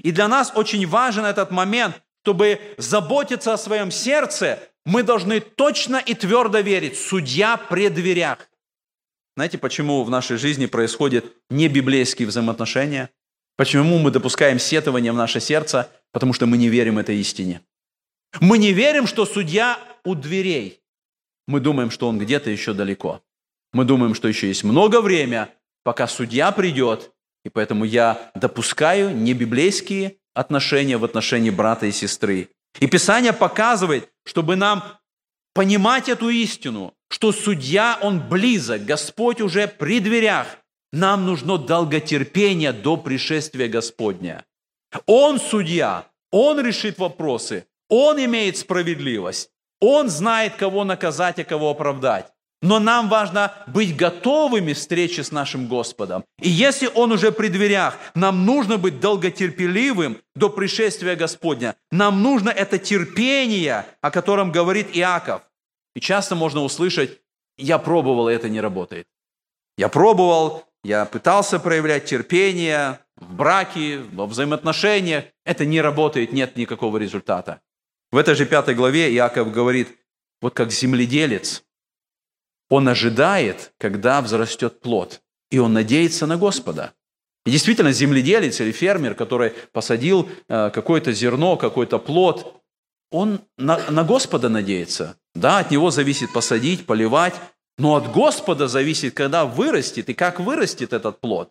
И 0.01 0.11
для 0.11 0.28
нас 0.28 0.53
очень 0.55 0.87
важен 0.87 1.24
этот 1.24 1.51
момент, 1.51 2.03
чтобы 2.22 2.61
заботиться 2.78 3.53
о 3.53 3.59
своем 3.59 3.91
сердце, 3.91 4.59
мы 4.85 5.03
должны 5.03 5.41
точно 5.41 5.97
и 5.97 6.14
твердо 6.14 6.61
верить, 6.61 6.99
судья 6.99 7.57
при 7.57 7.89
дверях. 7.89 8.49
Знаете, 9.37 9.59
почему 9.59 10.05
в 10.05 10.11
нашей 10.11 10.37
жизни 10.37 10.66
происходят 10.66 11.24
небиблейские 11.51 12.28
взаимоотношения? 12.28 13.11
Почему 13.57 13.99
мы 13.99 14.11
допускаем 14.11 14.59
сетование 14.59 15.12
в 15.12 15.16
наше 15.16 15.41
сердце? 15.41 15.91
Потому 16.12 16.32
что 16.32 16.47
мы 16.47 16.57
не 16.57 16.68
верим 16.68 16.99
этой 16.99 17.16
истине. 17.16 17.61
Мы 18.41 18.59
не 18.59 18.72
верим, 18.72 19.07
что 19.07 19.26
судья 19.26 19.78
у 20.05 20.14
дверей. 20.14 20.84
Мы 21.47 21.61
думаем, 21.61 21.90
что 21.90 22.09
он 22.09 22.18
где-то 22.18 22.51
еще 22.51 22.72
далеко. 22.72 23.22
Мы 23.72 23.84
думаем, 23.84 24.14
что 24.14 24.28
еще 24.28 24.49
есть 24.49 24.64
много 24.64 25.01
время, 25.01 25.51
пока 25.82 26.07
судья 26.07 26.53
придет, 26.53 27.12
и 27.45 27.49
поэтому 27.51 27.84
я 27.84 28.30
допускаю 28.34 29.14
небиблейские 29.14 30.16
отношения 30.32 30.97
в 30.97 31.05
отношении 31.05 31.51
брата 31.51 31.86
и 31.86 31.92
сестры. 31.92 32.49
И 32.80 32.86
Писание 32.86 33.32
показывает, 33.32 34.11
чтобы 34.24 34.57
нам 34.57 34.82
понимать 35.55 36.09
эту 36.09 36.28
истину, 36.28 36.95
что 37.09 37.32
судья, 37.32 37.99
он 38.03 38.28
близок, 38.28 38.84
Господь 38.84 39.40
уже 39.40 39.68
при 39.68 40.01
дверях. 40.01 40.59
Нам 40.92 41.26
нужно 41.26 41.59
долготерпение 41.59 42.72
до 42.72 42.97
пришествия 42.97 43.68
Господня. 43.68 44.45
Он 45.07 45.40
судья, 45.40 46.07
он 46.30 46.64
решит 46.64 46.99
вопросы, 46.99 47.66
он 47.88 48.24
имеет 48.24 48.57
справедливость, 48.57 49.51
он 49.80 50.08
знает, 50.08 50.56
кого 50.56 50.84
наказать, 50.84 51.38
а 51.38 51.44
кого 51.44 51.70
оправдать. 51.70 52.26
Но 52.62 52.78
нам 52.80 53.10
важно 53.10 53.52
быть 53.66 53.94
готовыми 53.94 54.72
к 54.72 54.76
встрече 54.76 55.22
с 55.22 55.32
нашим 55.32 55.68
Господом. 55.68 56.24
И 56.40 56.48
если 56.48 56.88
Он 56.94 57.12
уже 57.12 57.30
при 57.30 57.48
дверях, 57.48 57.98
нам 58.14 58.46
нужно 58.46 58.78
быть 58.78 59.00
долготерпеливым 59.00 60.16
до 60.34 60.48
пришествия 60.48 61.14
Господня. 61.14 61.76
Нам 61.90 62.22
нужно 62.22 62.48
это 62.48 62.78
терпение, 62.78 63.84
о 64.00 64.10
котором 64.10 64.50
говорит 64.50 64.96
Иаков. 64.96 65.42
И 65.94 66.00
часто 66.00 66.34
можно 66.36 66.62
услышать, 66.62 67.20
я 67.58 67.78
пробовал, 67.78 68.30
и 68.30 68.34
это 68.34 68.48
не 68.48 68.62
работает. 68.62 69.06
Я 69.76 69.88
пробовал, 69.90 70.64
я 70.84 71.04
пытался 71.04 71.58
проявлять 71.58 72.06
терпение 72.06 72.98
в 73.16 73.34
браке, 73.34 74.00
во 74.12 74.26
взаимоотношениях. 74.26 75.24
Это 75.44 75.66
не 75.66 75.82
работает, 75.82 76.32
нет 76.32 76.56
никакого 76.56 76.96
результата. 76.96 77.60
В 78.14 78.16
этой 78.16 78.36
же 78.36 78.46
пятой 78.46 78.76
главе 78.76 79.12
Иаков 79.12 79.50
говорит, 79.50 79.88
вот 80.40 80.54
как 80.54 80.70
земледелец, 80.70 81.64
он 82.70 82.86
ожидает, 82.86 83.72
когда 83.76 84.22
взрастет 84.22 84.78
плод, 84.78 85.20
и 85.50 85.58
он 85.58 85.72
надеется 85.72 86.24
на 86.26 86.36
Господа. 86.36 86.92
И 87.44 87.50
действительно, 87.50 87.90
земледелец 87.90 88.60
или 88.60 88.70
фермер, 88.70 89.16
который 89.16 89.50
посадил 89.72 90.28
э, 90.48 90.70
какое-то 90.72 91.10
зерно, 91.10 91.56
какой-то 91.56 91.98
плод, 91.98 92.62
он 93.10 93.40
на, 93.58 93.90
на 93.90 94.04
Господа 94.04 94.48
надеется. 94.48 95.16
Да, 95.34 95.58
от 95.58 95.72
него 95.72 95.90
зависит 95.90 96.32
посадить, 96.32 96.86
поливать, 96.86 97.34
но 97.78 97.96
от 97.96 98.12
Господа 98.12 98.68
зависит, 98.68 99.14
когда 99.14 99.44
вырастет 99.44 100.08
и 100.08 100.14
как 100.14 100.38
вырастет 100.38 100.92
этот 100.92 101.20
плод. 101.20 101.50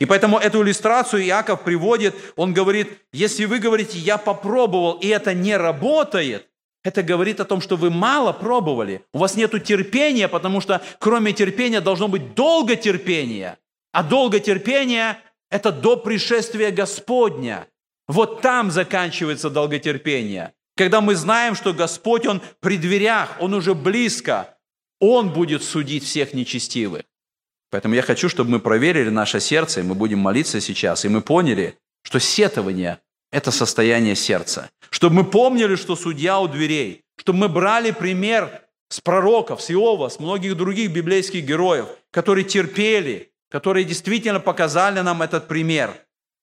И 0.00 0.06
поэтому 0.06 0.38
эту 0.38 0.62
иллюстрацию 0.62 1.22
Иаков 1.24 1.62
приводит, 1.62 2.14
он 2.36 2.52
говорит, 2.52 2.88
если 3.12 3.44
вы 3.44 3.58
говорите, 3.58 3.98
я 3.98 4.18
попробовал, 4.18 4.94
и 4.94 5.06
это 5.06 5.34
не 5.34 5.56
работает, 5.56 6.48
это 6.82 7.02
говорит 7.02 7.40
о 7.40 7.44
том, 7.44 7.60
что 7.60 7.76
вы 7.76 7.90
мало 7.90 8.32
пробовали. 8.32 9.02
У 9.12 9.18
вас 9.18 9.36
нет 9.36 9.50
терпения, 9.64 10.28
потому 10.28 10.60
что 10.60 10.82
кроме 10.98 11.32
терпения 11.32 11.80
должно 11.80 12.08
быть 12.08 12.34
долготерпение. 12.34 13.56
А 13.92 14.02
долготерпение– 14.02 15.18
это 15.50 15.72
до 15.72 15.96
пришествия 15.96 16.70
Господня. 16.70 17.68
Вот 18.06 18.42
там 18.42 18.70
заканчивается 18.70 19.48
долготерпение. 19.48 20.52
Когда 20.76 21.00
мы 21.00 21.14
знаем, 21.14 21.54
что 21.54 21.72
Господь, 21.72 22.26
Он 22.26 22.42
при 22.60 22.76
дверях, 22.76 23.36
Он 23.40 23.54
уже 23.54 23.74
близко, 23.74 24.58
Он 25.00 25.30
будет 25.30 25.62
судить 25.62 26.04
всех 26.04 26.34
нечестивых. 26.34 27.04
Поэтому 27.74 27.96
я 27.96 28.02
хочу, 28.02 28.28
чтобы 28.28 28.52
мы 28.52 28.60
проверили 28.60 29.08
наше 29.08 29.40
сердце, 29.40 29.80
и 29.80 29.82
мы 29.82 29.96
будем 29.96 30.20
молиться 30.20 30.60
сейчас, 30.60 31.04
и 31.04 31.08
мы 31.08 31.20
поняли, 31.20 31.76
что 32.04 32.20
сетование 32.20 33.00
это 33.32 33.50
состояние 33.50 34.14
сердца. 34.14 34.70
Чтобы 34.90 35.16
мы 35.16 35.24
помнили, 35.24 35.74
что 35.74 35.96
судья 35.96 36.38
у 36.38 36.46
дверей. 36.46 37.02
Чтобы 37.16 37.40
мы 37.40 37.48
брали 37.48 37.90
пример 37.90 38.62
с 38.88 39.00
пророков, 39.00 39.60
с 39.60 39.72
Иова, 39.72 40.08
с 40.08 40.20
многих 40.20 40.56
других 40.56 40.92
библейских 40.92 41.44
героев, 41.44 41.88
которые 42.12 42.44
терпели, 42.44 43.32
которые 43.50 43.84
действительно 43.84 44.38
показали 44.38 45.00
нам 45.00 45.20
этот 45.22 45.48
пример. 45.48 45.94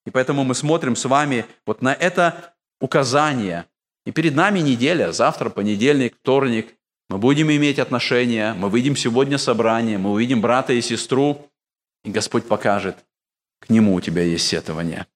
И 0.04 0.10
поэтому 0.10 0.44
мы 0.44 0.54
смотрим 0.54 0.94
с 0.94 1.06
вами 1.06 1.46
вот 1.64 1.80
на 1.80 1.94
это 1.94 2.52
указание. 2.78 3.64
И 4.04 4.12
перед 4.12 4.34
нами 4.34 4.58
неделя, 4.58 5.12
завтра 5.12 5.48
понедельник, 5.48 6.14
вторник. 6.20 6.74
Мы 7.12 7.18
будем 7.18 7.50
иметь 7.52 7.78
отношения, 7.78 8.54
мы 8.54 8.68
выйдем 8.68 8.96
сегодня 8.96 9.38
собрание, 9.38 9.98
мы 9.98 10.10
увидим 10.10 10.40
брата 10.40 10.72
и 10.72 10.80
сестру, 10.80 11.48
и 12.04 12.10
Господь 12.10 12.48
покажет, 12.48 12.96
к 13.60 13.70
нему 13.70 13.94
у 13.94 14.00
тебя 14.00 14.22
есть 14.22 14.46
сетование 14.46 15.06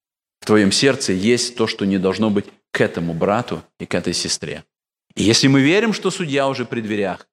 в 0.40 0.47
твоем 0.47 0.70
сердце 0.70 1.12
есть 1.12 1.57
то, 1.57 1.66
что 1.66 1.84
не 1.84 1.99
должно 1.99 2.30
быть 2.30 2.47
к 2.70 2.80
этому 2.80 3.14
брату 3.14 3.64
и 3.80 3.84
к 3.84 3.94
этой 3.94 4.12
сестре. 4.12 4.62
И 5.16 5.24
если 5.24 5.49
мы 5.49 5.61
верим, 5.61 5.92
что 5.92 6.12
судья 6.12 6.47
уже 6.47 6.64
при 6.64 6.80
дверях, 6.80 7.26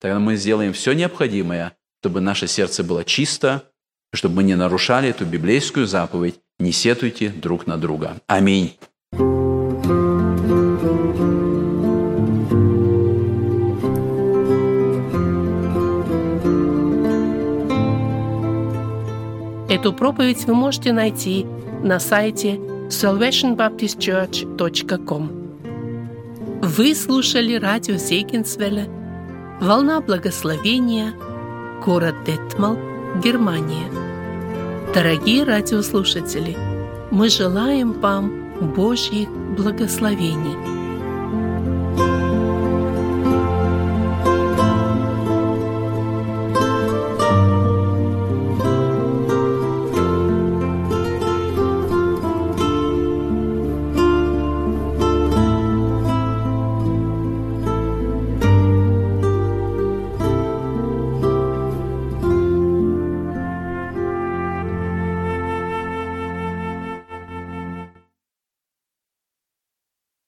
тогда 0.00 0.18
мы 0.18 0.36
сделаем 0.36 0.72
все 0.72 0.92
необходимое, 0.94 1.76
чтобы 2.00 2.22
наше 2.22 2.46
сердце 2.46 2.82
было 2.82 3.04
чисто, 3.04 3.70
чтобы 4.14 4.36
мы 4.36 4.44
не 4.44 4.54
нарушали 4.54 5.10
эту 5.10 5.26
библейскую 5.26 5.86
заповедь 5.86 6.40
«Не 6.58 6.72
сетуйте 6.72 7.28
друг 7.28 7.66
на 7.66 7.76
друга». 7.76 8.22
Аминь. 8.26 8.78
Эту 19.76 19.92
проповедь 19.92 20.46
вы 20.46 20.54
можете 20.54 20.94
найти 20.94 21.44
на 21.82 22.00
сайте 22.00 22.58
salvationbaptistchurch.com. 22.88 25.30
Вы 26.62 26.94
слушали 26.94 27.56
радио 27.56 27.96
Зегенсвелля 27.96 28.88
«Волна 29.60 30.00
благословения», 30.00 31.12
город 31.84 32.14
Детмал, 32.24 32.78
Германия. 33.22 33.90
Дорогие 34.94 35.44
радиослушатели, 35.44 36.56
мы 37.10 37.28
желаем 37.28 37.92
вам 38.00 38.32
Божьих 38.74 39.28
благословений– 39.28 40.56